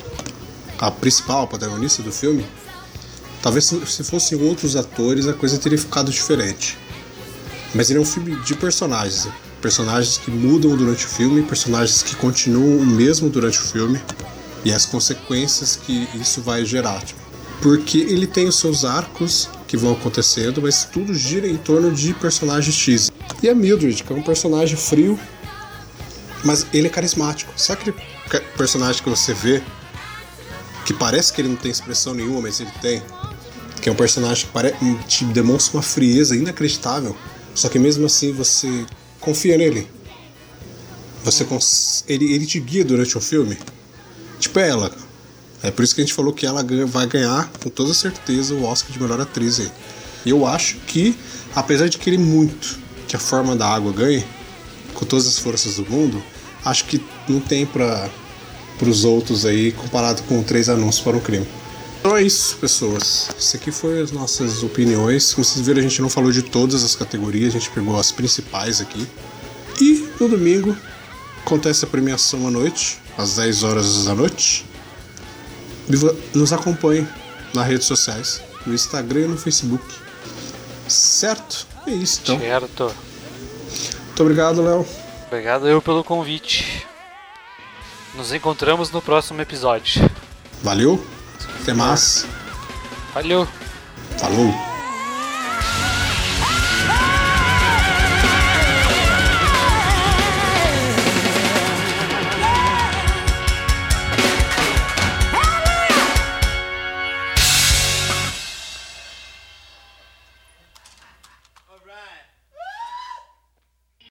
a 0.80 0.92
principal, 0.92 1.48
protagonista 1.48 2.02
do 2.02 2.12
filme, 2.12 2.46
talvez 3.42 3.66
se, 3.66 3.86
se 3.86 4.04
fossem 4.04 4.42
outros 4.42 4.76
atores 4.76 5.28
a 5.28 5.34
coisa 5.34 5.58
teria 5.58 5.78
ficado 5.78 6.12
diferente. 6.12 6.78
Mas 7.74 7.90
ele 7.90 8.00
é 8.00 8.02
um 8.02 8.06
filme 8.06 8.36
de 8.38 8.56
personagens, 8.56 9.28
personagens 9.62 10.18
que 10.18 10.32
mudam 10.32 10.76
durante 10.76 11.06
o 11.06 11.10
filme, 11.10 11.44
personagens 11.44 12.02
que 12.02 12.16
continuam 12.16 12.78
o 12.78 12.86
mesmo 12.86 13.30
durante 13.30 13.60
o 13.60 13.64
filme 13.64 14.02
e 14.66 14.72
as 14.72 14.86
consequências 14.86 15.76
que 15.76 16.08
isso 16.16 16.42
vai 16.42 16.66
gerar. 16.66 17.00
Tipo, 17.04 17.20
porque 17.62 18.00
ele 18.00 18.26
tem 18.26 18.48
os 18.48 18.56
seus 18.56 18.86
arcos 18.86 19.50
que 19.68 19.78
vão 19.78 19.92
acontecendo, 19.92 20.62
mas 20.62 20.86
tudo 20.86 21.14
gira 21.14 21.48
em 21.48 21.58
torno 21.58 21.92
de 21.92 22.14
personagens 22.14 22.76
X. 22.76 23.12
E 23.44 23.50
a 23.50 23.54
Mildred, 23.54 24.04
que 24.04 24.12
é 24.12 24.16
um 24.16 24.24
personagem 24.24 24.76
frio, 24.76 25.20
mas 26.44 26.66
ele 26.74 26.88
é 26.88 26.90
carismático. 26.90 27.52
Sabe 27.56 27.82
aquele 27.82 27.98
personagem 28.58 29.02
que 29.02 29.10
você 29.10 29.34
vê 29.34 29.62
que 30.86 30.94
parece 30.94 31.32
que 31.32 31.42
ele 31.42 31.50
não 31.50 31.56
tem 31.56 31.72
expressão 31.72 32.14
nenhuma, 32.14 32.42
mas 32.42 32.60
ele 32.60 32.72
tem? 32.82 33.02
Que 33.82 33.90
é 33.90 33.92
um 33.92 33.96
personagem 33.96 34.46
que 34.46 34.52
pare... 34.52 34.74
te 35.08 35.24
demonstra 35.26 35.78
uma 35.78 35.84
frieza 35.84 36.36
inacreditável. 36.36 37.16
Só 37.54 37.70
que 37.70 37.78
mesmo 37.78 38.06
assim 38.06 38.32
você 38.32 38.86
confia 39.20 39.58
nele. 39.58 39.88
Você 41.24 41.44
cons... 41.46 42.04
ele, 42.08 42.34
ele 42.34 42.46
te 42.46 42.60
guia 42.60 42.84
durante 42.84 43.18
o 43.18 43.22
filme. 43.22 43.58
Tipo 44.40 44.60
ela. 44.60 44.92
É 45.62 45.70
por 45.70 45.84
isso 45.84 45.94
que 45.94 46.02
a 46.02 46.04
gente 46.06 46.14
falou 46.14 46.34
que 46.34 46.46
ela 46.46 46.66
vai 46.86 47.06
ganhar, 47.06 47.52
com 47.62 47.70
toda 47.70 47.94
certeza, 47.94 48.54
o 48.54 48.64
Oscar 48.64 48.92
de 48.92 49.02
melhor 49.02 49.20
atriz 49.20 49.60
aí. 49.60 49.70
Eu 50.26 50.46
acho 50.46 50.78
que, 50.88 51.18
apesar 51.54 51.90
de 51.90 51.98
querer 51.98 52.18
muito 52.18 52.80
que 53.08 53.16
a 53.16 53.20
forma 53.20 53.56
da 53.56 53.68
água 53.68 53.92
ganhe, 53.92 54.26
com 55.00 55.06
todas 55.06 55.26
as 55.26 55.40
forças 55.40 55.78
do 55.78 55.86
mundo, 55.90 56.22
acho 56.66 56.84
que 56.86 57.02
não 57.28 57.40
tem 57.40 57.66
para 57.66 58.10
os 58.82 59.06
outros 59.06 59.46
aí 59.46 59.72
comparado 59.72 60.22
com 60.24 60.44
três 60.44 60.68
anúncios 60.68 61.02
para 61.02 61.16
um 61.16 61.22
crime. 61.22 61.48
Então 62.00 62.16
é 62.16 62.22
isso, 62.22 62.58
pessoas. 62.58 63.30
Isso 63.38 63.56
aqui 63.56 63.72
foi 63.72 64.02
as 64.02 64.12
nossas 64.12 64.62
opiniões. 64.62 65.34
Como 65.34 65.44
vocês 65.44 65.66
viram, 65.66 65.80
a 65.80 65.84
gente 65.84 66.02
não 66.02 66.10
falou 66.10 66.32
de 66.32 66.42
todas 66.42 66.84
as 66.84 66.96
categorias, 66.96 67.56
a 67.56 67.60
gente 67.60 67.70
pegou 67.72 67.98
as 68.00 68.12
principais 68.12 68.82
aqui. 68.82 69.08
E 69.82 70.10
no 70.20 70.28
domingo 70.28 70.76
acontece 71.46 71.86
a 71.86 71.88
premiação 71.88 72.48
à 72.48 72.52
noite, 72.52 73.00
às 73.18 73.36
10 73.36 73.64
horas 73.64 74.06
da 74.06 74.14
noite. 74.14 74.66
Nos 76.34 76.54
acompanhe 76.54 77.08
nas 77.54 77.66
redes 77.66 77.88
sociais, 77.88 78.42
no 78.66 78.74
Instagram 78.74 79.22
e 79.22 79.28
no 79.28 79.38
Facebook. 79.38 79.84
Certo? 80.88 81.68
É 81.88 81.92
isso 81.92 82.20
então. 82.24 82.40
Certo. 82.40 83.09
Muito 84.20 84.32
obrigado, 84.32 84.62
Léo. 84.62 84.86
Obrigado 85.28 85.66
eu 85.70 85.82
pelo 85.82 86.04
convite. 86.04 86.86
Nos 88.14 88.34
encontramos 88.34 88.92
no 88.92 89.02
próximo 89.02 89.42
episódio. 89.42 90.12
Valeu. 90.62 91.02
Até 91.62 91.74
mais. 91.74 92.28
Valeu! 93.14 93.48
Falou. 94.18 94.69